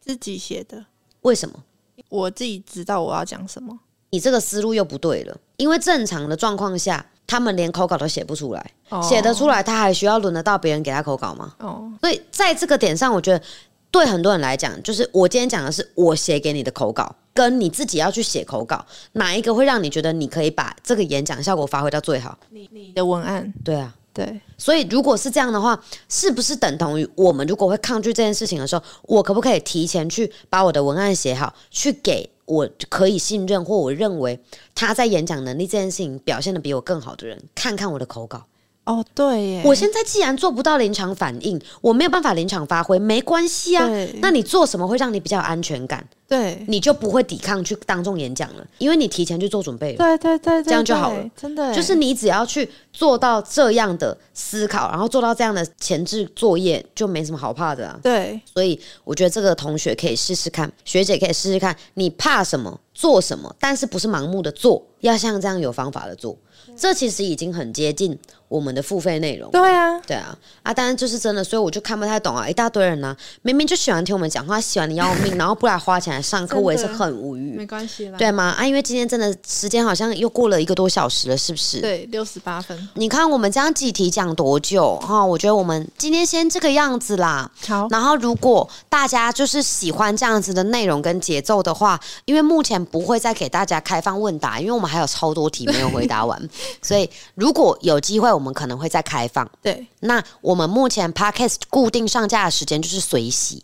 [0.00, 0.84] 自己写的，
[1.22, 1.64] 为什么？
[2.08, 3.80] 我自己知道我要讲什么。
[4.10, 9.02] 你这个思路又不对了，因为正常的状况下，他们连口稿都写不出来，哦。
[9.02, 11.54] 写得出来，他还需要轮得到别人给他口稿吗？
[11.58, 13.42] 哦，所以在这个点上，我觉得
[13.90, 22.38] 对很多人来讲，就是我今天讲的是我写给你的口稿，跟你自己要去写口稿，哪一个会让你觉得你可以把这个演讲效果发挥到最好？
[22.50, 34.40] 你你的文案，对啊，对所以如果是这样的话，是不是等同于我们如果会抗拒这件事情的时候，我可不可以提前去把我的文案写好，去给我可以信任或我认为
[34.74, 38.46] 他在演讲能力这件事情表现的比我更好的人，看看我的口稿。
[38.86, 44.14] 哦，对耶，我现在既然做不到临场反应，我没有办法临场发挥，没关系啊对。
[44.22, 46.06] 那你做什么会让你比较有安全感？
[46.28, 49.98] 对你就不会抵抗去当众演讲了，因为你提前去做准备了。
[49.98, 57.98] 对对对，对这样就好了真的就是你只要去做到这样的思考，然后做到这样的前置作业，就没什么好怕的啊。
[58.02, 66.36] 对所以我觉得这个同学可以试试看，学姐可以试试看，你怕什么做什么，但是不是盲目的做，要像这样有方法的做。
[66.76, 68.16] 这其实已经很接近
[68.48, 69.50] 我们的付费内容。
[69.50, 77.56] 对啊，对啊，啊，当然就是真的，所以我就看不太懂啊，一大堆人呢、明明就喜欢听我们讲话，喜欢的要命，然后不来花钱来上课，我也是很无语。
[77.56, 78.18] 没关系啦。
[78.18, 78.54] 对吗？
[78.58, 81.80] 啊，因为今天真的时间好像又过了一个多小时了，是不是？
[81.80, 82.88] 对，六十八分。
[82.94, 87.50] 你看我们这样几题讲多久哈、我觉得我们今天先这个样子啦。
[87.66, 96.40] 好，然后，如果大家就是喜欢这样子的内容跟节奏的话，因为目前不会再给大家开放问答，因为我们还有超多题没有回答完，
[96.82, 99.48] 所以如果有机会，我们可能会再开放。
[99.62, 103.62] 对那我们目前 podcast 固定上架的时间就是随喜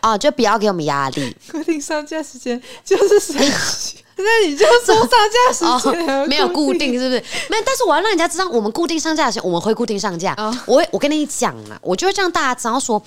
[0.00, 1.36] 啊， 就不要给我们压力。
[1.50, 7.20] 固定上架时间就是随喜，那你就说上架时间、哦，没有固定是不是？
[7.50, 10.34] 没有，但是我要让人家知道，我们固定上架的时间，我们会固定上架。
[10.36, 13.00] 哦我会，我跟你讲啦，我就会让大家知道说，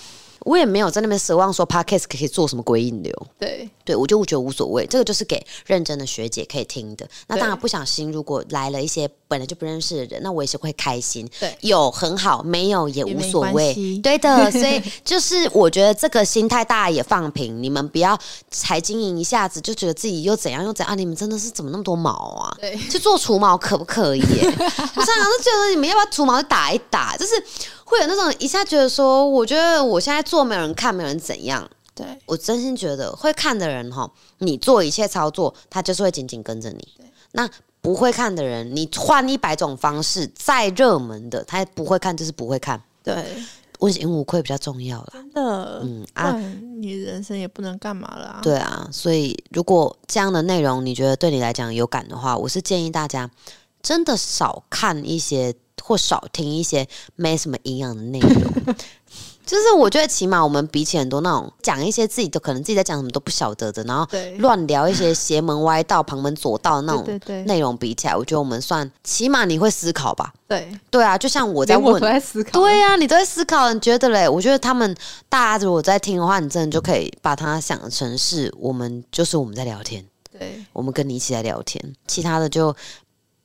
[0.48, 3.28] 我也没有在那边奢望说 podcast 可以做什么鬼引流。
[3.38, 7.06] 对对，我就觉得无所谓，这个就是给认真的学姐可以听的。
[7.28, 11.30] 那当然不小心，如果来了一些本来就不认识的人，那我也是会开心。
[11.40, 13.74] 对有很好，没有也无所谓。
[14.02, 18.18] 对的， 所以就是我觉得这个心态大家也放平，你们不要
[18.50, 22.56] 才经营一下子就觉得自己又怎样又怎样，啊、你们真的是怎么那么多毛啊？
[22.60, 24.44] 对去做除毛可不可以耶？
[24.46, 27.34] 我常常都觉得你们要不要除毛打一打，就是
[27.84, 31.70] 会有那种一下觉得说，我觉得我现在做没有人看，没有人怎样。
[31.94, 34.08] 对我真心觉得会看的人哈，
[34.38, 36.88] 你做一切操作，他就是会紧紧跟着你。
[37.32, 37.50] 那
[37.88, 42.78] 不会看的人，你换一百种方式，再热门的，他不会看就是不会看。
[43.02, 43.26] 对，
[43.80, 45.14] 问心无愧比较重要啦。
[45.14, 46.38] 真的，嗯啊，
[46.82, 48.40] 你人生也不能干嘛了啊。
[48.44, 53.32] 对啊，所以如果这样的内容你觉得对你来讲有感的话，我是建议大家
[53.82, 56.86] 真的少看一些或少听一些
[57.16, 58.76] 没什么营养的内容。
[59.48, 64.06] 就是我觉得起码我们比起很多那种讲一些自己都可能自己在讲什么都不晓得的，然后
[64.40, 70.34] 乱聊一些邪门歪道、旁门左道那种内容比起来，我觉得我们算起码你会思考吧？
[70.48, 72.60] 对，对啊，就像我在问我都，在思考。
[72.60, 74.28] 对啊，你都在思考，你觉得嘞？
[74.28, 74.94] 我觉得他们
[75.30, 80.06] 大家如果在听的话，你真的就可以把它想成是我们就是我们在聊天，
[80.38, 82.76] 对我们跟你一起在聊天，其他的就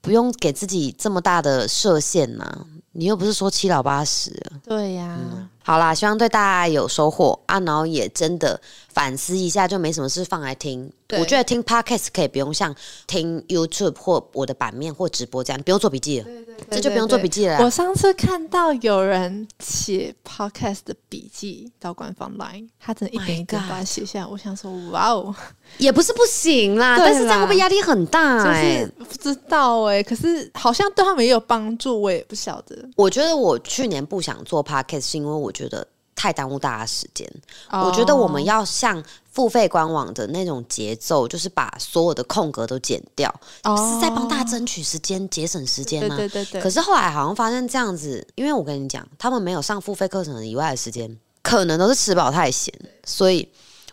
[0.01, 4.53] 不用给自己这么大的设限呐、你又不是说七老八十了。
[4.65, 5.17] 对呀，
[5.65, 8.61] 好啦，希望对大家有收获啊，然后也真的
[8.93, 10.91] 反思一下，就没什么事放来听。
[11.19, 12.75] 我觉得听 podcast 可以不用像
[13.07, 16.27] 听 YouTube 或我的版面或直播这样，不用做笔记了，
[16.71, 17.63] 这就不用做笔记了啊。
[17.63, 24.27] 我上次看到有人写 podcast 的笔记到官方 line，他真的一点一点把它写下来。
[24.27, 25.35] 我想说，哇哦，
[25.77, 32.89] 也不是不行啦，对但是这样啦会不会压力很大、就哎、是不知道哎、可是好像对他们也有帮助，我也不晓得。
[32.97, 35.87] 我觉得我去年不想做 podcast 是因为我觉得
[36.23, 37.29] 太耽误大家时间。
[37.71, 39.03] 我觉得我们要要像
[39.33, 46.17] 付费官网的那种节奏，就是把所有的空格都剪掉，是在帮大家争取时间、节省时间对吗？
[46.17, 52.73] 对对对，可是后来好像发现这样子，因为我跟你讲，他们没有上付费课程以外的时间，可能都是吃饱太闲，
[53.05, 53.49] 所以。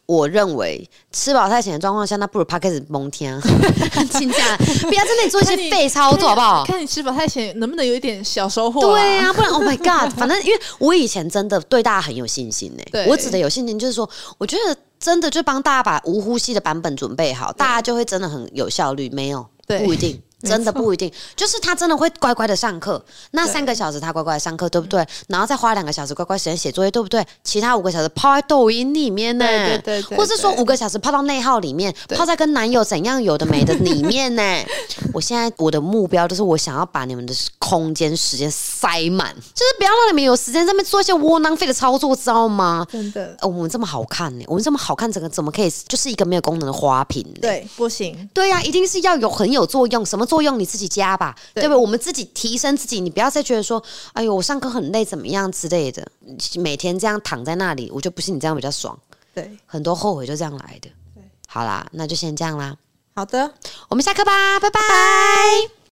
[0.10, 3.40] 我认为吃饱太闲的状况下，那不如 p 开始蒙天，
[4.10, 6.66] 请假，不要在那里做一些废操作，好不好？
[6.66, 19.12] 看你吃饱太闲，能不能有一点小收获、对呀、不然 Oh my God， 反正因为我以前真的对大家很有信心呢、对我指的有信心就是说，我觉得真的就帮大家把无呼吸的版本准备好，大家就会真的很有效率。
[19.12, 20.20] 没有，不一定。
[20.42, 25.06] 没真的不一定，就是他真的会乖乖的上课，那三个小时他乖乖的上课，对不对？
[25.28, 27.26] 然后再花两个小时乖乖时间写作业，对不对？
[27.44, 34.44] 其他五个小时泡在抖音里面呢，对对对对或是说五个小时泡到内耗里面，泡在跟男友怎样有的没的里面呢。
[35.14, 42.86] 我现在我的目标就是我想要把你们的空间时间塞满，就是不要让你们有时间在那边做一些窝囊废的操作，知道吗？
[42.92, 47.40] 真的呃我们这么好看呢、我们这么好看，整个怎么可以就是一个没有功能的花瓶呢？
[47.42, 51.64] 对，不行，对呀、一定是要有很有作用，什么作用你自己加吧，对。
[51.64, 51.82] 对不对？
[51.82, 56.08] 我们自己提升自己，你不要再觉得说，哎呦，我上课很累，怎么样之类的，
[56.56, 58.98] 每天这样躺在那里，我就不信你这样比较爽，
[59.34, 60.90] 对，很多后悔就这样来的。
[61.16, 61.24] 对。
[61.48, 62.78] 好啦，那就先这样啦，
[63.16, 63.52] 好的。
[63.90, 64.70] 我们下课吧，拜。
[64.70, 65.79] 拜